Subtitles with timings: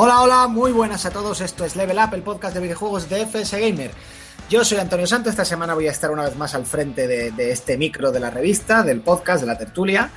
[0.00, 1.40] Hola, hola, muy buenas a todos.
[1.40, 3.90] Esto es Level Up, el podcast de videojuegos de FS Gamer.
[4.48, 5.28] Yo soy Antonio Santo.
[5.28, 8.30] Esta semana voy a estar una vez más al frente de, este micro de la
[8.30, 10.08] revista, del podcast, de la tertulia,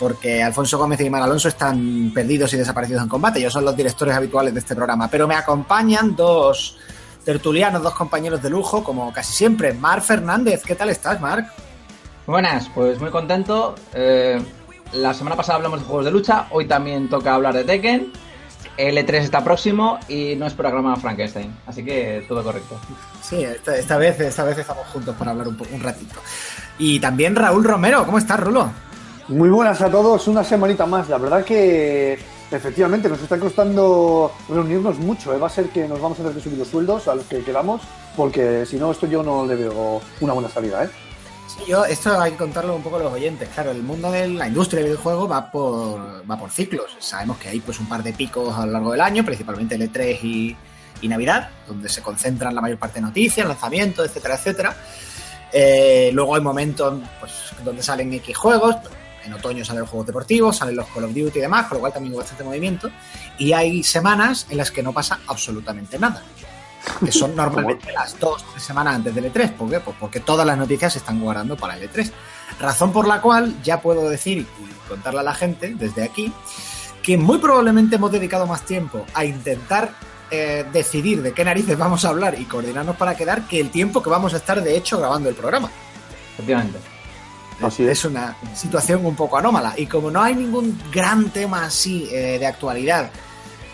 [0.00, 3.38] porque Alfonso Gómez y Iman Alonso están perdidos y desaparecidos en combate.
[3.38, 6.78] Ellos son los directores habituales de este programa, pero me acompañan dos
[7.22, 9.74] tertulianos, dos compañeros de lujo, como casi siempre.
[9.74, 11.52] Marc Fernández, ¿qué tal estás, Marc?
[12.26, 13.74] Buenas, pues muy contento.
[13.92, 14.42] Eh,
[14.94, 18.24] la semana pasada hablamos de juegos de lucha, hoy también toca hablar de Tekken
[18.76, 22.78] el E3 está próximo y no es programa Frankenstein, así que todo correcto.
[23.22, 26.14] Sí, esta, vez, esta vez estamos juntos para hablar un, un ratito.
[26.78, 28.70] Y también Raúl Romero, ¿cómo estás, Rulo?
[29.28, 31.08] Muy buenas a todos, una semanita más.
[31.08, 32.18] La verdad que
[32.50, 35.34] efectivamente nos está costando reunirnos mucho.
[35.34, 35.38] ¿eh?
[35.38, 37.40] Va a ser que nos vamos a tener que subir los sueldos a los que
[37.40, 37.82] quedamos,
[38.16, 40.84] porque si no, esto yo no le veo una buena salida.
[40.84, 40.90] ¿eh?
[41.64, 43.48] Yo, esto hay que contarlo un poco a los oyentes.
[43.48, 46.96] Claro, el mundo de la industria del videojuego va por, va por ciclos.
[46.98, 49.92] Sabemos que hay pues un par de picos a lo largo del año, principalmente el
[49.92, 50.56] E3 y,
[51.08, 54.76] Navidad, donde se concentran la mayor parte de noticias, lanzamientos, etcétera, etcétera.
[55.52, 57.32] Eh, luego hay momentos pues,
[57.64, 58.76] donde salen X juegos.
[59.24, 61.80] En otoño salen los juegos deportivos, salen los Call of Duty y demás, con lo
[61.80, 62.90] cual también hay bastante movimiento.
[63.38, 66.22] Y hay semanas en las que no pasa absolutamente nada
[67.04, 69.52] que son normalmente las dos tres semanas antes del E3.
[69.52, 69.80] ¿Por qué?
[69.80, 72.10] Pues porque todas las noticias se están guardando para el E3.
[72.60, 76.32] Razón por la cual ya puedo decir y contarle a la gente desde aquí
[77.02, 79.92] que muy probablemente hemos dedicado más tiempo a intentar
[80.30, 84.02] eh, decidir de qué narices vamos a hablar y coordinarnos para quedar que el tiempo
[84.02, 85.70] que vamos a estar de hecho grabando el programa.
[86.34, 86.78] Efectivamente.
[87.62, 88.04] Así es.
[88.04, 89.74] una situación un poco anómala.
[89.76, 93.10] Y como no hay ningún gran tema así eh, de actualidad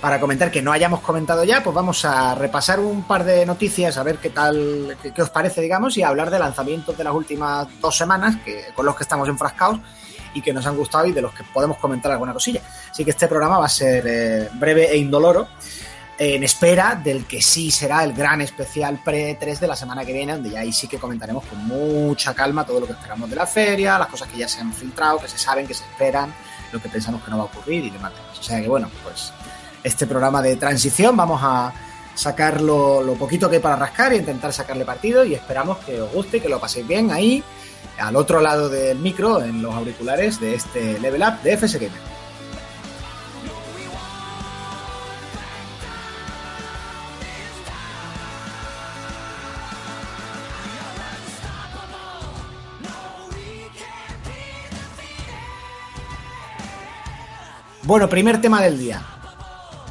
[0.02, 3.96] para comentar que no hayamos comentado ya, pues vamos a repasar un par de noticias,
[3.96, 7.14] a ver qué tal, qué, os parece, digamos, y a hablar de lanzamientos de las
[7.14, 9.78] últimas dos semanas, que, con los que estamos enfrascados
[10.34, 12.62] y que nos han gustado y de los que podemos comentar alguna cosilla.
[12.90, 15.46] Así que este programa va a ser eh, breve e indoloro,
[16.18, 20.32] en espera del que sí será el gran especial pre-3 de la semana que viene,
[20.32, 23.46] donde ya ahí sí que comentaremos con mucha calma todo lo que esperamos de la
[23.46, 26.34] feria, las cosas que ya se han filtrado, que se saben, que se esperan,
[26.72, 28.12] lo que pensamos que no va a ocurrir y demás.
[28.36, 29.32] O sea que bueno, pues
[29.82, 31.16] este programa de transición.
[31.16, 31.72] Vamos a
[32.14, 36.12] sacar lo, poquito que hay para rascar e intentar sacarle partido y esperamos que os
[36.12, 37.42] guste, que lo paséis bien ahí,
[37.98, 42.12] al otro lado del micro, en los auriculares de este Level Up de FS Gamer.
[57.84, 59.02] Bueno, primer tema del día.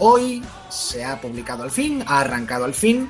[0.03, 3.07] Hoy se ha publicado al fin, ha arrancado al fin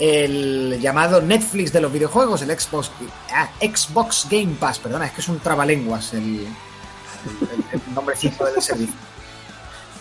[0.00, 2.90] el llamado Netflix de los videojuegos, el Xbox,
[3.32, 6.48] ah, Xbox Game Pass, perdona, es que es un trabalenguas el, el,
[7.70, 8.94] el nombrecito del servicio.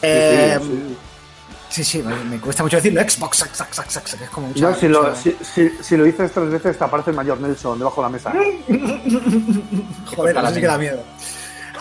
[0.02, 0.58] Eh,
[1.70, 3.02] sí, sí, me, cuesta mucho decirlo.
[3.02, 7.78] Xbox, es como si, lo, si, lo dices tres veces te aparece el mayor Nelson
[7.78, 8.34] debajo de la mesa.
[10.16, 11.04] Joder, así que da miedo.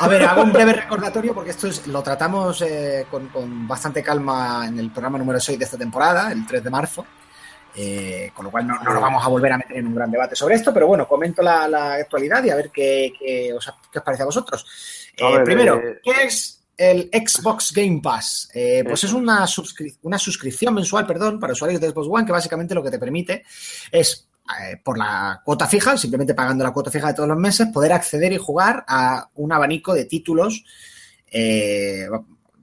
[0.00, 4.66] A ver, hago un breve recordatorio porque esto es, lo tratamos eh, con, bastante calma
[4.68, 7.06] en el programa número 6 de esta temporada, el 3 de marzo.
[7.74, 10.34] Eh, con lo cual no, nos vamos a volver a meter en un gran debate
[10.34, 13.72] sobre esto, pero bueno, comento la, actualidad y a ver qué, os,
[14.04, 14.66] parece a vosotros.
[15.16, 18.50] Eh, primero, ¿qué es el Xbox Game Pass?
[18.84, 19.46] pues es una,
[20.02, 23.44] una suscripción mensual, perdón, para usuarios de Xbox One que básicamente lo que te permite
[23.90, 24.27] es
[24.82, 28.32] por la cuota fija, simplemente pagando la cuota fija de todos los meses, poder acceder
[28.32, 30.64] y jugar a un abanico de títulos
[31.30, 32.08] eh,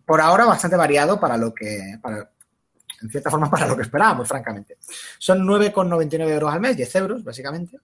[0.06, 4.78] por ahora bastante variado para lo que, en cierta forma, para lo que esperábamos, francamente.
[5.18, 7.80] Son 9,99 euros al mes, 10 euros, básicamente.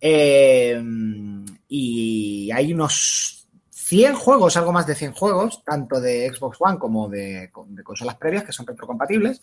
[0.00, 0.82] Eh,
[1.68, 7.08] y hay unos 100 juegos, algo más de 100 juegos, tanto de Xbox One como
[7.08, 7.50] de
[7.82, 9.42] consolas previas que son retrocompatibles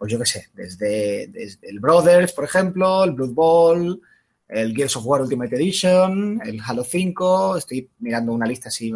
[0.00, 1.24] pues yo qué sé, desde,
[1.60, 4.00] el Brothers, por ejemplo, el Blood Bowl,
[4.48, 8.90] el Gears of War Ultimate Edition, el Halo 5, estoy mirando una lista así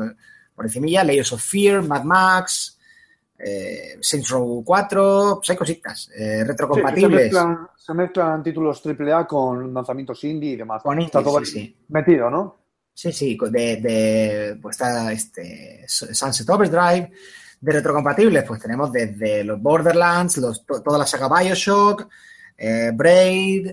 [0.54, 2.78] por encima, Layers of Fear, Mad Max,
[3.38, 7.30] eh, Saints Row 4, pues hay cositas, eh, retrocompatibles.
[7.76, 10.82] se, mezclan, títulos AAA con lanzamientos indie y demás.
[10.82, 12.56] Con Está todo sí, metido, ¿no?
[12.94, 17.12] Sí, sí, de, de pues está este Sunset Overdrive,
[17.64, 22.06] De retrocompatibles, pues tenemos desde los Borderlands, los, toda la saga Bioshock,
[22.58, 23.68] eh, Braid,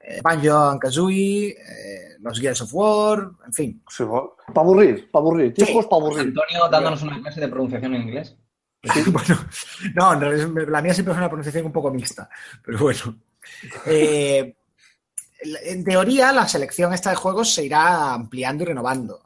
[0.00, 3.84] eh, Banjo Kazooie, eh, los Gears of War, en fin.
[4.46, 5.52] para aburrir, para aburrir.
[5.52, 6.20] Tiempos para aburrir.
[6.20, 8.34] Antonio dándonos una clase de pronunciación en inglés.
[9.12, 9.38] bueno,
[9.94, 12.30] no, la mía siempre es una pronunciación un poco mixta,
[12.64, 13.18] pero bueno.
[13.84, 14.56] Eh,
[15.64, 19.22] en teoría, la selección esta de juegos se irá ampliando y renovando.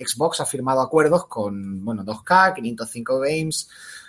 [0.00, 3.68] Eh, Xbox ha firmado acuerdos con, bueno, 2K, 505 Games,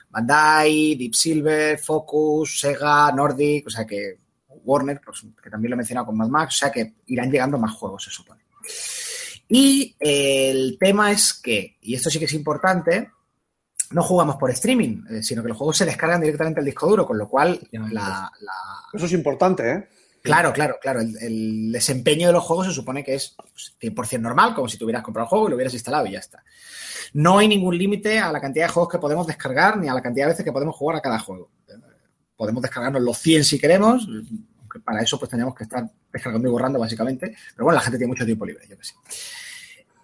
[0.10, 4.18] Bandai, Deep Silver, Focus, Sega, Nordic, o sea que
[4.64, 7.58] Warner, pues, que también lo he mencionado con Mad Max, o sea que irán llegando
[7.58, 8.42] más juegos, se supone.
[9.48, 13.10] Y el tema es que, y esto sí que es importante,
[13.92, 17.06] no jugamos por streaming, eh, sino que los juegos se descargan directamente al disco duro,
[17.06, 18.32] con lo cual la,
[18.94, 19.90] Eso es importante, ¿eh?
[20.22, 21.00] Claro, claro, claro.
[21.02, 23.36] El, desempeño de los juegos se supone que es
[23.82, 26.20] 100% pues, normal, como si tuvieras comprado el juego y lo hubieras instalado y ya
[26.20, 26.44] está.
[27.14, 30.02] No hay ningún límite a la cantidad de juegos que podemos descargar ni a la
[30.02, 31.50] cantidad de veces que podemos jugar a cada juego.
[32.36, 34.08] Podemos descargarnos los 100 si queremos,
[34.60, 37.36] aunque para eso pues tenemos que estar descargando y borrando básicamente.
[37.56, 38.94] Pero bueno, la gente tiene mucho tiempo libre, yo que sé.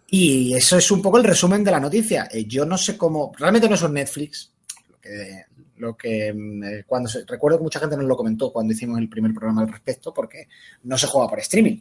[0.10, 2.28] Y eso es un poco el resumen de la noticia.
[2.32, 4.54] Eh, yo no sé cómo, realmente no es un Netflix,
[4.90, 5.46] lo que,
[5.80, 9.62] mm, eh, cuando recuerdo que mucha gente nos lo comentó cuando hicimos el primer programa
[9.62, 10.48] al respecto, porque
[10.84, 11.80] no se juega por streaming.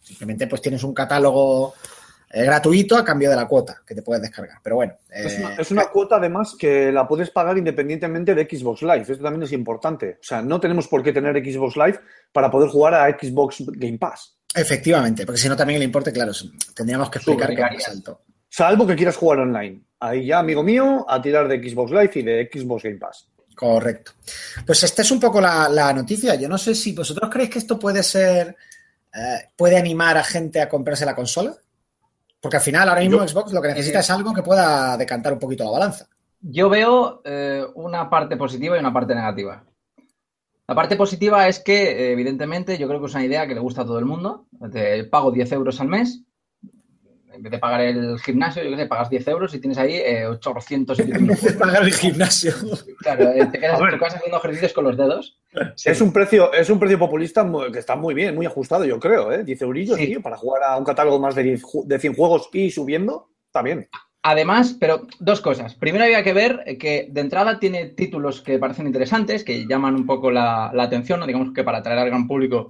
[0.00, 1.74] Simplemente pues tienes un catálogo
[2.30, 4.58] eh, gratuito a cambio de la cuota que te puedes descargar.
[4.62, 4.94] Pero bueno.
[5.10, 9.02] es, una, cuota además que la puedes pagar independientemente de Xbox Live.
[9.02, 10.18] Esto también es importante.
[10.20, 12.00] O sea, no tenemos por qué tener Xbox Live
[12.32, 14.36] para poder jugar a Xbox Game Pass.
[14.54, 16.32] Efectivamente, porque si no también el importe, claro,
[16.74, 18.22] tendríamos que explicar que es alto.
[18.56, 19.82] Salvo que quieras jugar online.
[20.00, 23.28] Ahí ya, amigo mío, a tirar de Xbox Live y de Xbox Game Pass.
[23.54, 24.12] Correcto.
[24.64, 26.36] Pues esta es un poco la, noticia.
[26.36, 28.56] Yo no sé si vosotros creéis que esto puede ser,
[29.14, 31.54] eh, puede animar a gente a comprarse la consola.
[32.40, 35.38] Porque al final, ahora mismo Xbox lo que necesita es algo que pueda decantar un
[35.38, 36.08] poquito la balanza.
[36.40, 39.62] Yo veo eh, una parte positiva y una parte negativa.
[40.66, 43.82] La parte positiva es que, evidentemente, yo creo que es una idea que le gusta
[43.82, 44.46] a todo el mundo.
[44.72, 46.25] Te pago 10 euros al mes.
[47.36, 49.94] En vez de pagar el gimnasio, yo qué sé, pagas 10 euros y tienes ahí
[49.94, 52.52] eh, 800 En vez de pagar el gimnasio.
[52.98, 55.38] Claro, eh, te quedas en tu casa haciendo ejercicios con los dedos.
[55.84, 59.30] Es, un precio, es un precio populista que está muy bien, muy ajustado, yo creo.
[59.32, 59.44] ¿eh?
[59.44, 63.28] 10 eurillos, tío, para jugar a un catálogo más de, de 100 juegos y subiendo,
[63.46, 63.88] está bien.
[64.28, 65.76] Además, pero dos cosas.
[65.76, 70.04] Primero había que ver que de entrada tiene títulos que parecen interesantes, que llaman un
[70.04, 72.66] poco la, atención, digamos que para atraer al gran público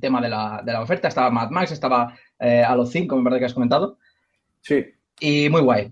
[0.00, 1.08] tema de la, oferta.
[1.08, 3.98] Estaba Mad Max, estaba eh, a los 5, me parece que has comentado.
[4.60, 4.84] Sí.
[5.20, 5.90] Y muy guay.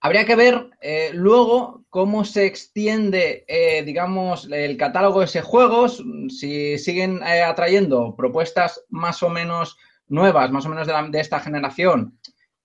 [0.00, 6.04] Habría que ver eh, luego cómo se extiende, eh, digamos, el catálogo de ese juegos,
[6.28, 12.18] si siguen atrayendo propuestas más o menos nuevas, más o menos de, de esta generación,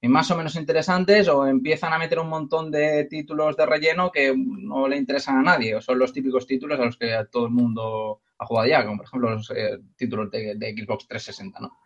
[0.10, 4.34] más o menos interesantes o empiezan a meter un montón de títulos de relleno que
[4.36, 7.52] no le interesan a nadie o son los típicos títulos a los que todo el
[7.52, 11.78] mundo ha jugado ya, como por ejemplo los eh, títulos de, Xbox 360, ¿no?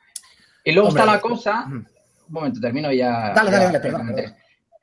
[0.64, 1.88] Y luego está la cosa, un
[2.28, 3.34] momento, termino ya.
[3.34, 4.36] Dale, dale, dale,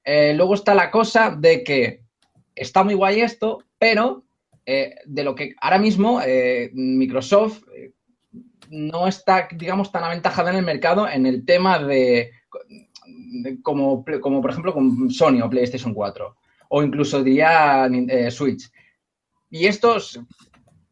[0.05, 2.03] eh, luego está la cosa de que
[2.55, 4.25] está muy guay esto, pero
[4.65, 6.21] eh, de lo que ahora mismo
[6.73, 7.62] Microsoft
[8.70, 12.31] no está, digamos, tan aventajada en el mercado en el tema de
[13.62, 16.37] como, como por ejemplo con Sony o PlayStation 4,
[16.69, 18.70] o incluso diría eh, Switch.
[19.50, 19.97] Y esto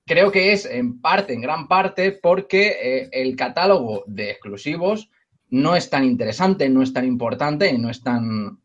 [0.06, 5.10] creo que es en parte, en gran parte, porque eh, el catálogo de exclusivos
[5.50, 8.58] no es tan interesante, no es tan importante no es tan.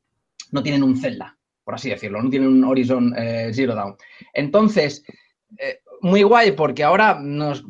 [0.52, 3.96] no tienen un Zelda, por así decirlo, no tienen un Horizon eh, Zero Dawn.
[4.34, 5.04] Entonces,
[6.02, 7.64] muy guay porque ahora nos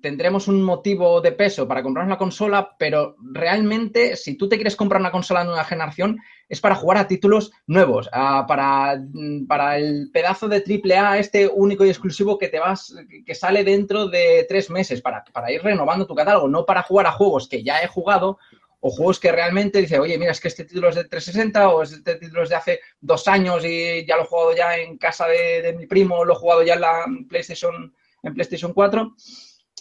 [0.00, 4.76] tendremos un motivo de peso para comprar una consola, pero realmente si tú te quieres
[4.76, 9.00] comprar una consola de nueva generación es para jugar a títulos nuevos, para,
[9.48, 12.94] para el pedazo de AAA este único y exclusivo que te vas
[13.24, 17.06] que sale dentro de tres meses para, para ir renovando tu catálogo, no para jugar
[17.06, 18.38] a juegos que ya he jugado
[18.86, 21.82] o juegos que realmente dice, oye, mira, es que este título es de 360 o
[21.84, 25.26] este título es de hace dos años y ya lo he jugado ya en casa
[25.26, 29.14] de, mi primo, lo he jugado ya en la PlayStation, en PlayStation 4.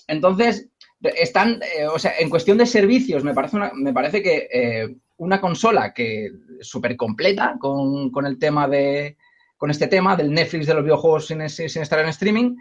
[0.08, 0.70] Entonces,
[1.02, 5.42] están, eh, o sea, en cuestión de servicios, me parece, me parece que eh, una
[5.42, 6.32] consola que
[6.62, 9.18] súper completa con, el tema de,
[9.58, 12.56] con este tema del Netflix de los videojuegos sin, sin estar en streaming,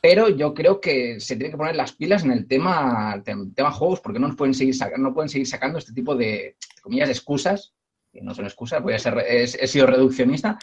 [0.00, 3.22] pero yo creo que se tiene que poner las pilas en el tema,
[3.54, 6.56] tema juegos porque no nos pueden seguir sacando, no pueden seguir sacando este tipo de,
[6.82, 7.74] comillas, excusas,
[8.12, 10.58] que no son excusas, voy a ser, he, sido reduccionista,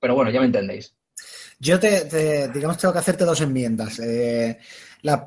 [0.00, 0.96] pero bueno, ya me entendéis.
[1.58, 3.98] Yo te, digamos, tengo que hacerte dos enmiendas.
[4.00, 4.58] Eh,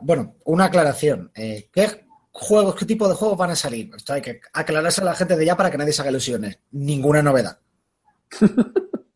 [0.01, 1.31] bueno, una aclaración.
[1.35, 3.89] Eh, ¿Qué juegos, qué tipo de juegos van a salir?
[3.95, 6.59] Esto hay que aclararse a la gente de ya para que nadie se haga ilusiones.
[6.71, 7.59] Ninguna novedad.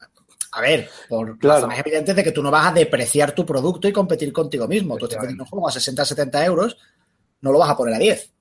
[0.54, 1.68] A ver, por claro.
[1.68, 4.98] más evidente de que tú no vas a depreciar tu producto y competir contigo mismo.
[4.98, 6.78] Tú estás vendiendo un juego a 60, 70 euros,
[7.40, 8.34] no lo vas a poner a 10.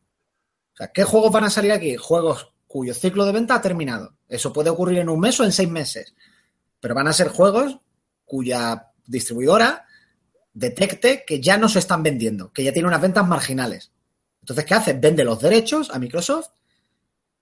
[0.75, 1.97] O sea, ¿qué juegos van a salir aquí?
[1.97, 4.15] Juegos cuyo ciclo de venta ha terminado.
[4.29, 6.15] Eso puede ocurrir en un mes o en seis meses.
[6.81, 7.79] Pero van a ser juegos
[8.25, 9.87] cuya distribuidora
[10.53, 13.93] detecte que ya no se están vendiendo, que ya tiene unas ventas marginales.
[14.41, 14.93] Entonces, ¿qué hace?
[14.95, 16.49] Vende los derechos a Microsoft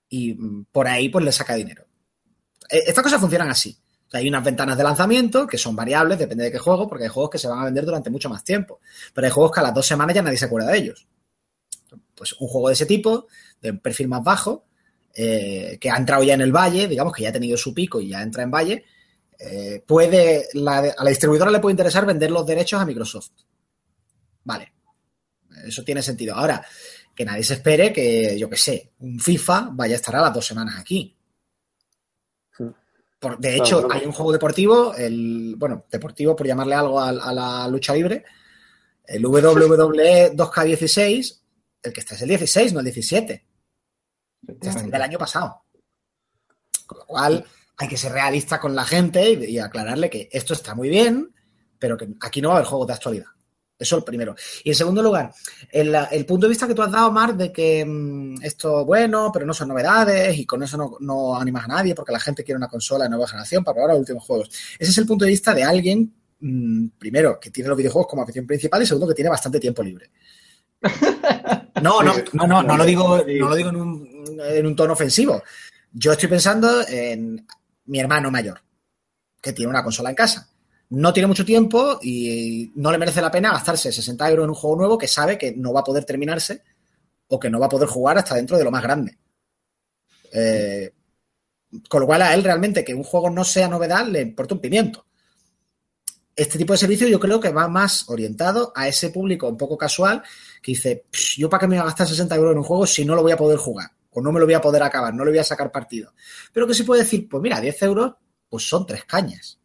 [0.09, 1.87] y mm, por ahí pues le saca dinero.
[2.69, 3.79] E, estas cosas funcionan así.
[4.13, 7.31] Hay unas ventanas de lanzamiento que son variables, depende de qué juego, porque hay juegos
[7.31, 8.81] que se van a vender durante mucho más tiempo.
[9.13, 11.07] Pero hay juegos que a las dos semanas ya nadie se acuerda de ellos.
[12.15, 13.27] Pues un juego de ese tipo,
[13.61, 14.65] de perfil más bajo,
[15.15, 18.01] eh, que ha entrado ya en el valle, digamos que ya ha tenido su pico
[18.01, 18.85] y ya entra en valle,
[19.39, 23.31] eh, puede, a la distribuidora le puede interesar vender los derechos a Microsoft.
[24.45, 24.73] Vale.
[25.67, 26.35] Eso tiene sentido.
[26.35, 26.65] Ahora,
[27.15, 30.33] que nadie se espere que, yo que sé, un FIFA vaya a estar a las
[30.33, 31.18] dos semanas aquí.
[33.39, 37.95] De hecho, hay un juego deportivo, el, bueno, deportivo por llamarle algo a, la lucha
[37.95, 38.25] libre,
[39.05, 41.41] el WWE 2K16,
[41.83, 43.47] el que está es el 16, no el 17.
[44.61, 45.65] Es del año pasado.
[46.87, 47.45] Con lo cual,
[47.77, 51.35] hay que ser realista con la gente y, aclararle que esto está muy bien,
[51.79, 53.27] pero que aquí no va a haber juegos de actualidad.
[53.79, 54.35] Eso es el primero.
[54.65, 55.33] Y en segundo lugar,
[55.71, 59.47] el, punto de vista que tú has dado, Mar, de que mm, esto bueno, pero
[59.47, 62.67] no son novedades y con eso no, animas a nadie porque la gente quiere una
[62.67, 64.51] consola de nueva generación para probar los últimos juegos.
[64.79, 68.23] Ese es el punto de vista de alguien, mm, primero, que tiene los videojuegos como
[68.23, 70.11] afición principal y segundo, que tiene bastante tiempo libre.
[71.81, 74.95] No, no, no, no, no lo digo, no lo digo en un, en un tono
[74.95, 75.45] ofensivo.
[75.93, 77.47] Yo estoy pensando en
[77.85, 78.61] mi hermano mayor,
[79.41, 80.48] que tiene una consola en casa
[80.91, 84.55] no tiene mucho tiempo y no le merece la pena gastarse 60 euros en un
[84.55, 86.63] juego nuevo que sabe que no va a poder terminarse
[87.29, 89.19] o que no va a poder jugar hasta dentro de lo más grande.
[90.33, 90.93] Eh,
[91.89, 94.61] con lo cual a él realmente que un juego no sea novedad le importa un
[94.61, 95.05] pimiento.
[96.35, 99.77] Este tipo de servicio yo creo que va más orientado a ese público un poco
[99.77, 100.23] casual
[100.63, 101.05] que dice,
[101.37, 103.23] yo para qué me voy a gastar 60 euros en un juego si no lo
[103.23, 105.39] voy a poder jugar o no me lo voy a poder acabar, no le voy
[105.39, 106.15] a sacar partido.
[106.53, 108.15] Pero que se puede decir, pues mira, 10 euros,
[108.49, 109.58] pues son tres cañas.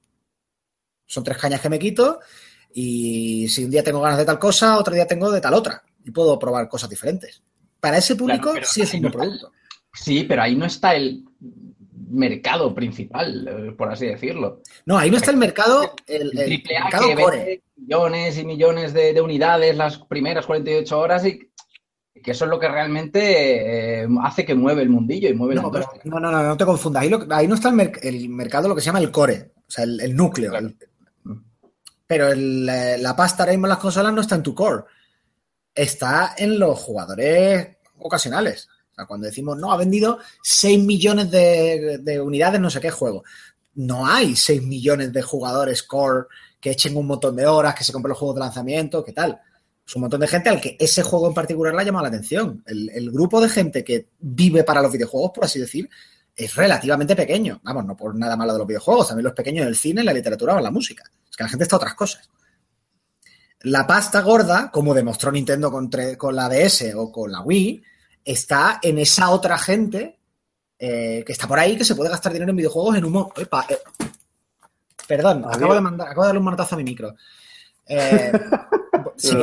[1.14, 2.20] Son tres cañas que me quito
[2.74, 5.84] y si un día tengo ganas de tal cosa, otro día tengo de tal otra.
[6.04, 7.42] Y puedo probar cosas diferentes.
[7.80, 9.52] Para ese público sí es un buen producto.
[9.94, 11.24] Sí, pero ahí no está el
[12.10, 14.62] mercado principal, eh, por así decirlo.
[14.86, 17.62] No, ahí no está el mercado, el, mercado core.
[17.76, 21.52] Millones y millones de, unidades las primeras 48 horas y
[22.24, 25.70] que eso es lo que realmente eh, hace que mueve el mundillo y mueve no,
[25.70, 27.04] no, no, no, no te confundas.
[27.30, 30.16] Ahí, no está el, el, mercado, lo que se llama el core, o sea, el,
[30.16, 30.54] núcleo,
[32.08, 34.84] pero eh, la pasta ahora mismo las consolas no está en tu core.
[35.74, 38.68] Está en los jugadores ocasionales.
[38.92, 43.24] O sea, cuando decimos, no, ha vendido 6 millones de, unidades, no sé qué juego.
[43.76, 46.28] No hay 6 millones de jugadores core
[46.62, 49.42] que echen un montón de horas, que se compren los juegos de lanzamiento, ¿qué tal?
[49.86, 52.10] Es un montón de gente al que ese juego en particular le ha llamado la
[52.10, 52.64] atención.
[52.68, 55.90] El, el, grupo de gente que vive para los videojuegos, por así decir,
[56.36, 57.60] es relativamente pequeño.
[57.64, 60.56] Vamos, no por nada malo de los videojuegos, también los pequeños del cine, la literatura
[60.56, 61.04] o la música.
[61.30, 62.30] Es que la gente está a otras cosas.
[63.62, 67.82] La pasta gorda, como demostró Nintendo con, con la DS o con la Wii,
[68.26, 70.20] está en esa otra gente
[70.80, 73.28] eh, que está por ahí que se puede gastar dinero en videojuegos en un...
[73.38, 73.48] Eh,
[75.08, 77.16] perdón, acabo de, mandar, acabo de darle un manotazo a mi micro.
[77.86, 78.32] Eh,
[79.18, 79.42] estoy,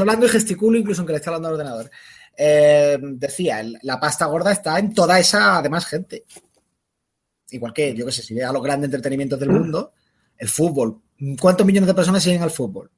[0.00, 1.90] hablando y gesticulo incluso aunque le esté hablando al ordenador.
[2.36, 6.24] Decía, la pasta gorda está en toda esa además gente.
[7.50, 9.92] Igual que, yo qué sé, si ve a los grandes entretenimientos del mundo,
[10.38, 11.00] el fútbol.
[11.40, 12.90] ¿Cuántos millones de personas siguen al fútbol?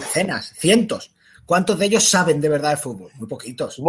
[0.00, 1.14] Cenas, cientos.
[1.44, 3.10] ¿Cuántos de ellos saben de verdad de fútbol?
[3.16, 3.80] Muy poquitos.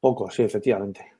[0.00, 1.15] Pocos, sí, efectivamente.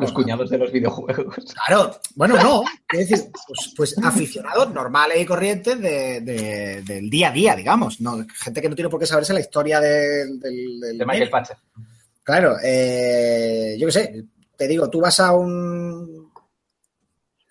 [0.00, 1.36] Los cuñados de los videojuegos.
[1.66, 2.62] Claro, bueno, no.
[2.92, 8.00] Es decir, pues, pues aficionados normales y corrientes del día a día, digamos.
[8.00, 10.40] No, gente que no tiene por qué saberse la historia del.
[10.40, 11.56] de Michael Patcher.
[12.22, 14.24] Claro, eh, yo qué sé,
[14.56, 16.28] te digo, tú vas a un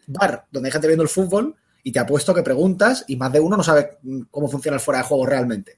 [0.07, 3.39] bar donde hay gente viendo el fútbol y te apuesto que preguntas y más de
[3.39, 3.99] uno no sabe
[4.29, 5.77] cómo funciona el fuera de juego realmente.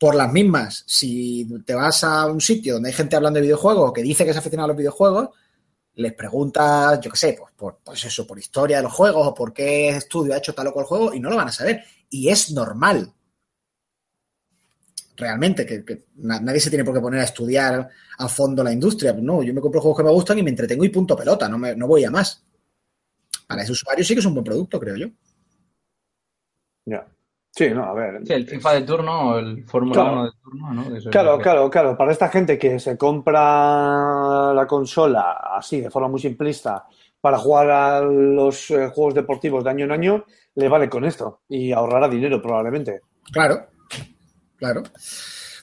[0.00, 3.92] Por las mismas, si te vas a un sitio donde hay gente hablando de videojuegos
[3.92, 5.28] que dice que es aficionado a los videojuegos,
[5.96, 9.34] les preguntas, yo qué sé, pues, por, pues eso, por historia de los juegos o
[9.34, 11.84] por qué estudio ha hecho tal o cual juego y no lo van a saber.
[12.08, 13.12] Y es normal
[15.20, 17.88] realmente, que, nadie se tiene por qué poner a estudiar
[18.18, 19.12] a fondo la industria.
[19.12, 21.58] No, yo me compro juegos que me gustan y me entretengo y punto pelota, no,
[21.58, 22.42] me, no voy a más.
[23.46, 25.08] Para ese usuario sí que es un buen producto, creo yo.
[26.86, 27.06] Ya.
[27.52, 28.20] Sí, no, a ver.
[28.24, 31.10] Sí, el FIFA de turno, el Fórmula 1 de turno, ¿no?
[31.10, 31.96] claro, claro, claro.
[31.96, 36.86] Para esta gente que se compra la consola así, de forma muy simplista,
[37.20, 41.42] para jugar a los eh, juegos deportivos de año en año, le vale con esto
[41.48, 43.00] y ahorrará dinero probablemente.
[43.32, 43.66] Claro,
[44.56, 44.82] claro.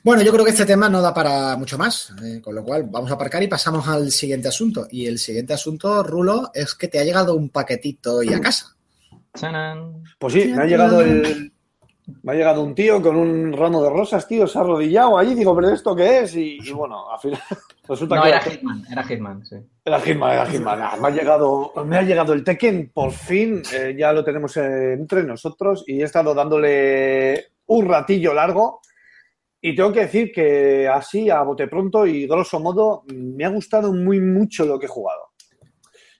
[0.03, 2.84] Bueno, yo creo que este tema no da para mucho más, eh, con lo cual
[2.89, 4.88] vamos a aparcar y pasamos al siguiente asunto.
[4.91, 8.75] Y el siguiente asunto, Rulo, es que te ha llegado un paquetito y a casa.
[10.17, 11.51] Pues sí, me ha llegado el,
[12.23, 15.35] me ha llegado un tío con un ramo de rosas, tío, se ha arrodillado allí,
[15.35, 16.35] digo, pero ¿esto qué es?
[16.35, 17.39] Y, bueno, al final
[17.87, 19.55] resulta no, era Hitman, era Hitman, sí.
[19.83, 20.81] Era Hitman, era Hitman.
[20.81, 24.55] Ah, me, ha llegado, me ha llegado el Tekken, por fin, eh, ya lo tenemos
[24.55, 28.79] entre nosotros y he estado dándole un ratillo largo
[29.59, 33.91] y tengo que decir que así, a bote pronto y grosso modo, me ha gustado
[33.91, 35.31] muy mucho lo que he jugado.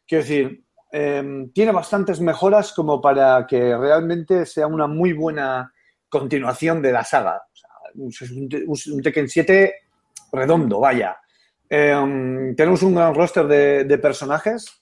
[0.06, 5.72] Quiero decir, em, tiene bastantes mejoras como para que realmente sea una muy buena
[6.10, 7.42] continuación de la saga.
[7.96, 9.74] es un, Tekken 7
[10.32, 11.18] redondo, vaya.
[11.70, 14.82] Em, tenemos un gran roster de, personajes,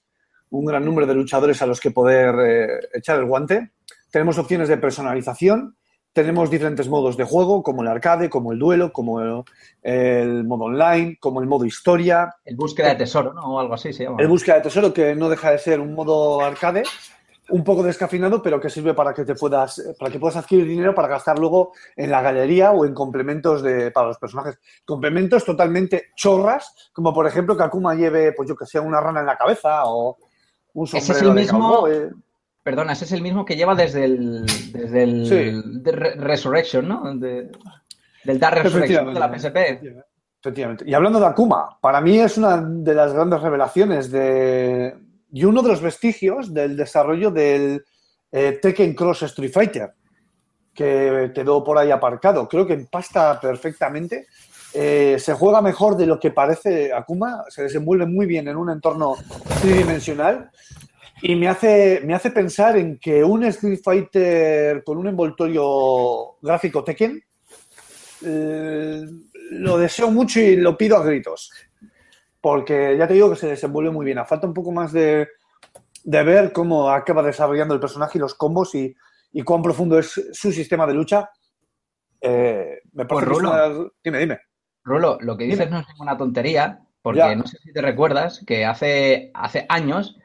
[0.51, 3.71] un gran número de luchadores a los que poder eh, echar el guante.
[4.11, 5.75] Tenemos opciones de personalización.
[6.13, 9.19] Tenemos diferentes modos de juego, como el arcade, como el duelo, como
[9.83, 12.33] el, modo online, como el modo historia.
[12.45, 13.41] El búsqueda de tesoro, ¿no?
[13.41, 14.15] O algo así se llama.
[14.19, 16.83] El búsqueda de tesoro, que no deja de ser un modo arcade,
[17.49, 20.95] un poco descafinado, pero que sirve para que te puedas, para que puedas adquirir dinero
[20.95, 24.59] para gastar luego en la galería o en complementos de, para los personajes.
[24.83, 29.19] Complementos totalmente chorras, como por ejemplo que Akuma lleve, pues yo que sé, una rana
[29.19, 30.17] en la cabeza o
[30.73, 31.87] un sombrero ¿Ese es el mismo,
[32.63, 37.15] Perdona, ese es el mismo que lleva desde el, desde el Resurrection, ¿no?
[37.15, 39.57] del Dark Resurrection de la PSP.
[40.41, 40.83] Efectivamente.
[40.87, 44.95] Y hablando de Akuma, para mí es una de las grandes revelaciones de,
[45.35, 47.83] y uno de los vestigios del desarrollo del
[48.31, 49.91] eh, Tekken Cross Street Fighter,
[50.73, 52.47] que quedó por ahí aparcado.
[52.47, 54.27] Creo que empasta perfectamente.
[54.73, 58.69] Eh, se juega mejor de lo que parece Akuma, se desenvuelve muy bien en un
[58.69, 59.15] entorno
[59.61, 60.51] tridimensional
[61.21, 66.81] y me hace, me hace pensar en que un Street Fighter con un envoltorio gráfico
[66.81, 67.21] Tekken
[68.25, 69.05] eh,
[69.51, 71.51] lo deseo mucho y lo pido a gritos
[72.45, 74.19] porque ya te digo que se desenvuelve muy bien.
[74.19, 75.27] A falta un poco más de,
[76.03, 78.95] ver cómo acaba desarrollando el personaje y los combos y,
[79.43, 81.27] cuán profundo es su sistema de lucha.
[82.21, 84.39] Eh, me pues Rulo, Dime, dime.
[84.83, 88.63] Rulo, lo que dices no es ninguna tontería, porque no sé si te recuerdas que
[88.63, 90.15] hace, hace años,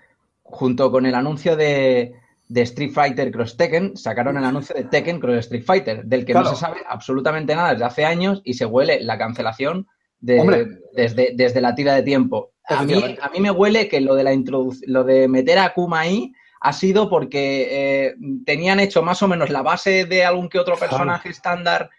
[0.42, 2.12] junto con el anuncio de,
[2.54, 6.44] Street Fighter Cross Tekken, sacaron el anuncio de Tekken Cross Street Fighter, del que no
[6.44, 9.86] se sabe absolutamente nada desde hace años y se huele la cancelación
[10.20, 12.52] desde, desde la tira de tiempo.
[12.68, 14.32] A mí, a mí me huele que lo de, la
[14.86, 19.50] lo de meter a Kuma ahí ha sido porque eh, tenían hecho más o menos
[19.50, 21.90] la base de algún que otro personaje estándar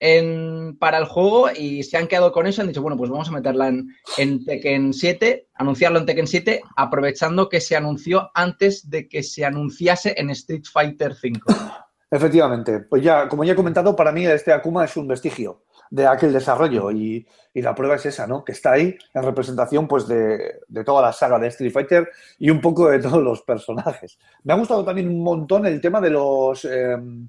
[0.00, 2.62] en, para el juego y se han quedado con eso.
[2.62, 6.62] Han dicho, bueno, pues vamos a meterla en, en, Tekken 7, anunciarlo en Tekken 7,
[6.76, 11.40] aprovechando que se anunció antes de que se anunciase en Street Fighter 5.
[12.10, 16.06] Efectivamente, pues ya, como ya he comentado, para mí este Akuma es un vestigio de
[16.06, 18.44] aquel desarrollo y, la prueba es esa, ¿no?
[18.44, 22.60] Que está ahí en representación pues de, toda la saga de Street Fighter y un
[22.60, 24.16] poco de todos los personajes.
[24.44, 27.28] Me ha gustado también un montón el tema de los em,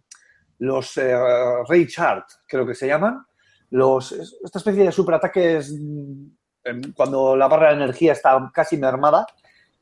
[0.60, 1.16] los eh,
[1.68, 3.26] Ray Chart, creo que se llaman,
[3.72, 9.26] los esta especie de superataques em, cuando la barra de energía está casi mermada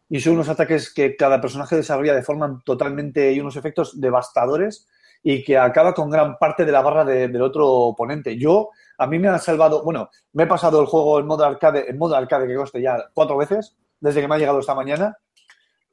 [0.10, 4.88] y son unos ataques que cada personaje desarrolla de forma totalmente y unos efectos devastadores
[5.24, 8.38] y que acaba con gran parte de la barra del otro oponente.
[8.38, 11.90] Yo, a mí me han salvado, bueno, me he pasado el juego en modo arcade,
[11.90, 15.18] en modo arcade que coste ya cuatro veces, desde que me ha llegado esta mañana,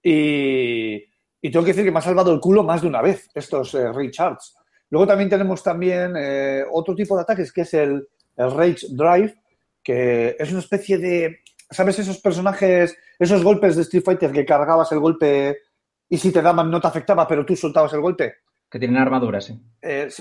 [0.03, 1.03] y,
[1.41, 3.93] tengo que decir que me ha salvado el culo más de una vez estos eh,
[3.93, 4.57] recharts.
[4.91, 9.35] Luego también tenemos también eh, otro tipo de ataques que es el, el Rage Drive,
[9.83, 11.99] que es una especie de, ¿sabes?
[11.99, 15.59] Esos personajes, esos golpes de Street Fighter que cargabas el golpe
[16.09, 18.37] y si te daban no te afectaba, pero tú soltabas el golpe.
[18.75, 19.53] Que tienen armaduras,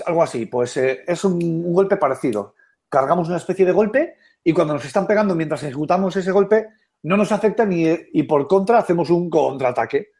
[0.06, 2.54] algo así, pues eh, es un, golpe parecido.
[2.88, 4.14] Cargamos una especie de golpe
[4.44, 6.68] y cuando nos están pegando mientras ejecutamos ese golpe,
[7.02, 10.10] no nos afecta ni, y por contra hacemos un contraataque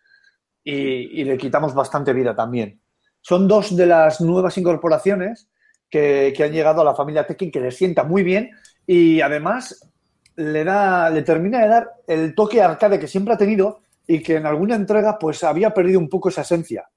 [0.64, 2.81] y, le quitamos bastante vida también.
[3.20, 5.49] Son dos de las nuevas incorporaciones
[5.88, 8.51] que, han llegado a la familia Tekken que le sienta muy bien
[8.85, 9.92] y además
[10.35, 14.35] le da, le termina de dar el toque arcade que siempre ha tenido y que
[14.35, 16.88] en alguna entrega pues había perdido un poco esa esencia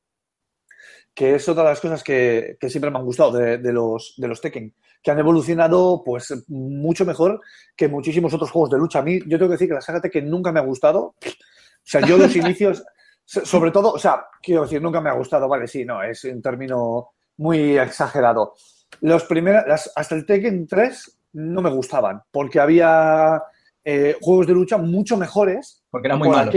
[1.17, 4.39] que es otra de las cosas que, siempre me han gustado de, los, de los
[4.39, 7.41] Tekken, que han evolucionado pues mucho mejor
[7.75, 8.99] que muchísimos otros juegos de lucha.
[8.99, 11.15] A mí, yo tengo que decir que la saga Tekken nunca me ha gustado.
[11.15, 11.15] O
[11.82, 12.86] sea, yo los inicios,
[13.25, 16.39] sobre todo, o sea, quiero decir, nunca me ha gustado, vale, sí, no, es un
[16.39, 18.53] término muy exagerado.
[19.01, 23.41] Los primeros, hasta el Tekken 3 no me gustaban, porque había
[23.84, 25.84] eh, juegos de lucha mucho mejores.
[25.89, 26.53] Porque eran muy malos.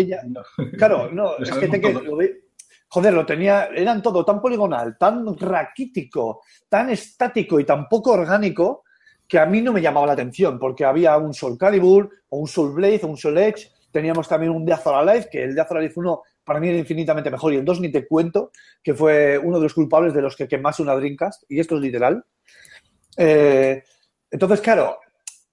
[0.76, 1.98] Claro, no, es que Tekken,
[2.90, 8.82] joder, lo tenía, eran todo tan poligonal, tan raquítico, tan estático y tan poco orgánico
[9.28, 12.48] que a mí no me llamaba la atención, porque había un Soul Calibur, o un
[12.48, 15.92] Soul Blade, o un Soul Edge, teníamos también un Death Alive, que el Death Alive
[15.94, 18.50] 1 para mí era infinitamente mejor, y el 2 ni te cuento,
[18.82, 21.80] que fue uno de los culpables de los que quemase una Dreamcast, y esto es
[21.80, 22.24] literal.
[23.16, 23.84] Eh,
[24.32, 24.98] entonces, claro,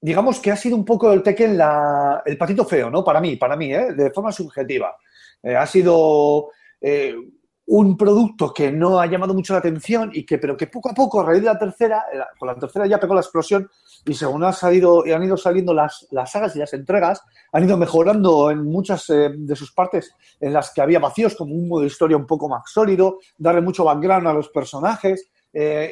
[0.02, 3.04] digamos que ha sido un poco el Tekken la, el patito feo, ¿no?
[3.04, 3.94] Para mí, para mí, ¿eh?
[3.94, 4.98] de forma subjetiva.
[5.44, 6.50] Eh, ha sido
[6.82, 7.16] eh,
[7.70, 10.94] un producto que no ha llamado mucho la atención y que, pero que poco a
[10.94, 13.70] poco, a raíz de la tercera, eh, con la tercera ya pegó la explosión
[14.06, 17.78] y según ha salido, han ido saliendo las, las sagas y las entregas, han ido
[17.78, 21.82] mejorando en muchas eh, de sus partes en las que había vacíos, como un modo
[21.82, 25.30] de historia un poco más sólido, darle mucho background a los personajes,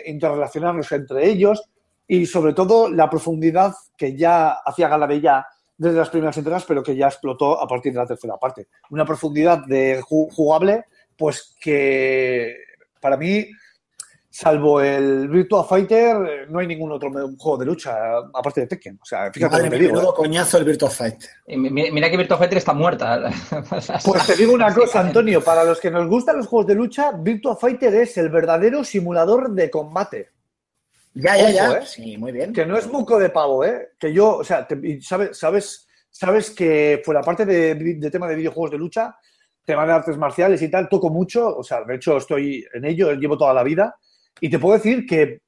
[0.06, 1.64] interrelacionarnos entre ellos
[2.08, 6.66] y sobre todo la profundidad que ya hacía gala de ya desde las primeras entregas,
[6.66, 8.68] pero que ya explotó a partir de la tercera parte.
[8.90, 10.86] Una profundidad de jugable,
[11.18, 12.56] pues que
[13.00, 13.46] para mí,
[14.30, 19.00] salvo el Virtua Fighter, no hay ningún otro juego de lucha aparte de Tekken.
[19.02, 20.02] O sea, fíjate Madre, te digo.
[20.02, 20.14] ¿eh?
[20.16, 21.30] coñazo el Virtua Fighter.
[21.48, 23.30] Mira que Virtua Fighter está muerta.
[24.04, 27.12] Pues te digo una cosa, Antonio, para los que nos gustan los juegos de lucha,
[27.12, 30.30] Virtua Fighter es el verdadero simulador de combate.
[31.16, 31.72] Ya, ya, ya.
[31.78, 31.86] ¿eh?
[31.86, 32.52] Sí, muy bien.
[32.52, 33.94] Que no es buco de pavo, ¿eh?
[33.98, 34.68] Que yo, o sea,
[35.02, 39.18] sabes, sabes, sabes que fuera parte de, tema de videojuegos de lucha,
[39.64, 43.14] tema de artes marciales y tal, toco mucho, o sea, de hecho estoy en ello,
[43.14, 43.96] llevo toda la vida,
[44.42, 45.40] y te puedo decir que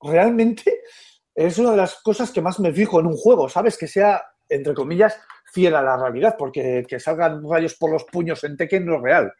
[0.00, 0.82] realmente
[1.34, 3.78] es una de las cosas que más me fijo en un juego, ¿sabes?
[3.78, 5.16] Que sea, entre comillas,
[5.52, 9.02] fiel a la realidad, porque que salgan rayos por los puños en Tekken no es
[9.02, 9.32] real.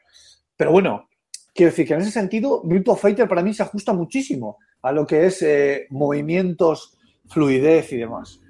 [0.57, 1.09] Pero bueno,
[1.55, 5.07] quiero decir que en ese sentido, Virtua Fighter para mí se ajusta muchísimo a lo
[5.07, 8.41] que es eh, movimientos, fluidez y demás.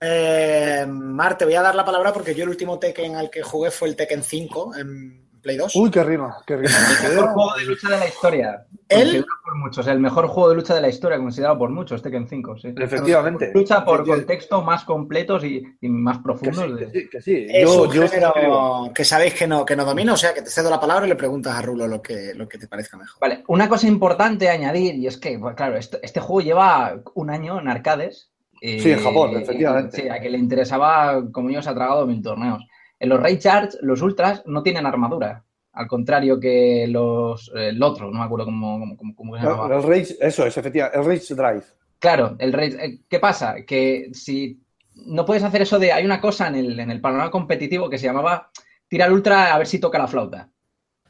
[0.00, 3.42] Eh, Mar, te voy a dar la palabra porque yo el último Tekken al que
[3.42, 5.76] jugué fue el Tekken 5 en Play 2.
[5.76, 6.70] Uy, qué rima, qué rima.
[7.04, 8.66] El mejor juego de lucha de la historia.
[8.88, 9.24] ¿El?
[9.44, 9.86] por muchos.
[9.86, 12.58] El mejor juego de lucha de la historia, considerado por muchos, Tekken 5.
[12.58, 12.74] Sí.
[12.76, 13.50] Efectivamente.
[13.54, 16.78] Lucha por contextos más completos y, más profundos.
[16.78, 17.46] Que sí, que sí.
[17.48, 18.02] Es yo, yo
[18.94, 21.08] que sabéis que no, que no domino, o sea, que te cedo la palabra y
[21.08, 23.20] le preguntas a Rulo lo que, lo que te parezca mejor.
[23.20, 27.00] Vale, una cosa importante a añadir, y es que, pues, claro, este, este juego lleva
[27.14, 28.30] un año en arcades.
[28.60, 30.02] sí, en Japón, efectivamente.
[30.02, 32.64] sí, a que le interesaba, como yo, se ha tragado mil torneos.
[33.00, 35.44] En los Ray Charge, los Ultras no tienen armadura
[35.78, 39.76] al contrario que los el otro, no me acuerdo cómo, cómo, se llamaba.
[39.76, 41.62] El, Rage, eso es, efectivamente, el Rage Drive.
[42.00, 42.84] Claro, el Rage.
[42.84, 43.64] Eh, ¿Qué pasa?
[43.64, 44.60] Que si
[44.94, 45.92] no puedes hacer eso de.
[45.92, 48.50] Hay una cosa en el, en el panorama competitivo que se llamaba
[48.88, 50.50] tirar ultra a ver si toca la flauta.